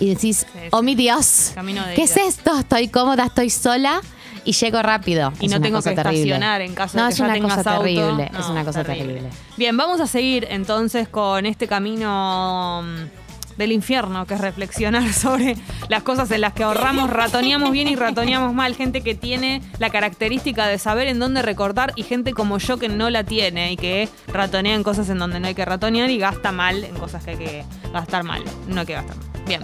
y 0.00 0.10
decís, 0.14 0.46
sí. 0.52 0.58
oh 0.72 0.82
mi 0.82 0.94
Dios, 0.94 1.52
¿qué 1.94 2.02
es 2.02 2.16
esto? 2.16 2.58
Estoy 2.58 2.88
cómoda, 2.88 3.24
estoy 3.26 3.50
sola 3.50 4.00
y 4.44 4.52
llego 4.52 4.80
rápido. 4.82 5.32
Y 5.40 5.46
Es 5.46 5.52
no 5.52 5.60
tengo 5.60 5.80
que 5.82 5.90
terrible. 5.90 6.18
estacionar 6.22 6.60
en 6.60 6.74
caso 6.74 6.96
no, 6.98 7.04
de 7.04 7.08
que 7.08 7.12
es 7.12 7.18
ya 7.18 7.24
una 7.24 7.34
tengas 7.34 7.56
cosa 7.56 7.70
auto. 7.70 7.82
terrible, 7.84 8.30
No, 8.32 8.38
es 8.40 8.46
una 8.48 8.64
cosa 8.64 8.84
terrible. 8.84 9.22
Bien, 9.56 9.76
vamos 9.76 10.00
a 10.00 10.06
seguir 10.06 10.46
entonces 10.50 11.08
con 11.08 11.46
este 11.46 11.66
camino 11.68 12.82
mm, 12.84 13.27
del 13.58 13.72
infierno, 13.72 14.24
que 14.24 14.34
es 14.34 14.40
reflexionar 14.40 15.12
sobre 15.12 15.56
las 15.88 16.02
cosas 16.02 16.30
en 16.30 16.40
las 16.40 16.54
que 16.54 16.62
ahorramos, 16.62 17.10
ratoneamos 17.10 17.72
bien 17.72 17.88
y 17.88 17.96
ratoneamos 17.96 18.54
mal. 18.54 18.74
Gente 18.74 19.02
que 19.02 19.14
tiene 19.14 19.60
la 19.78 19.90
característica 19.90 20.66
de 20.66 20.78
saber 20.78 21.08
en 21.08 21.18
dónde 21.18 21.42
recortar 21.42 21.92
y 21.96 22.04
gente 22.04 22.32
como 22.32 22.58
yo 22.58 22.78
que 22.78 22.88
no 22.88 23.10
la 23.10 23.24
tiene 23.24 23.72
y 23.72 23.76
que 23.76 24.08
ratonea 24.28 24.74
en 24.74 24.82
cosas 24.82 25.10
en 25.10 25.18
donde 25.18 25.40
no 25.40 25.48
hay 25.48 25.54
que 25.54 25.64
ratonear 25.64 26.08
y 26.08 26.18
gasta 26.18 26.52
mal 26.52 26.84
en 26.84 26.94
cosas 26.94 27.24
que 27.24 27.32
hay 27.32 27.36
que 27.36 27.64
gastar 27.92 28.22
mal. 28.22 28.42
No 28.68 28.80
hay 28.80 28.86
que 28.86 28.94
gastar 28.94 29.16
mal. 29.16 29.26
Bien. 29.46 29.60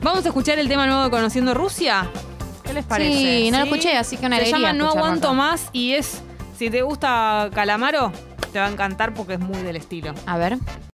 Vamos 0.00 0.24
a 0.24 0.28
escuchar 0.28 0.58
el 0.58 0.68
tema 0.68 0.86
nuevo 0.86 1.02
de 1.02 1.10
Conociendo 1.10 1.52
Rusia. 1.52 2.06
¿Qué 2.62 2.72
les 2.72 2.84
parece? 2.84 3.12
Sí, 3.12 3.50
no 3.50 3.58
lo 3.58 3.64
escuché, 3.64 3.96
así 3.96 4.16
que 4.16 4.26
una 4.26 4.38
Se 4.38 4.50
llama 4.50 4.72
No 4.72 4.90
aguanto 4.90 5.34
más 5.34 5.68
y 5.72 5.92
es, 5.92 6.22
si 6.56 6.70
te 6.70 6.82
gusta 6.82 7.50
Calamaro, 7.52 8.12
te 8.52 8.60
va 8.60 8.66
a 8.66 8.70
encantar 8.70 9.14
porque 9.14 9.34
es 9.34 9.40
muy 9.40 9.60
del 9.62 9.76
estilo. 9.76 10.14
A 10.26 10.38
ver. 10.38 10.58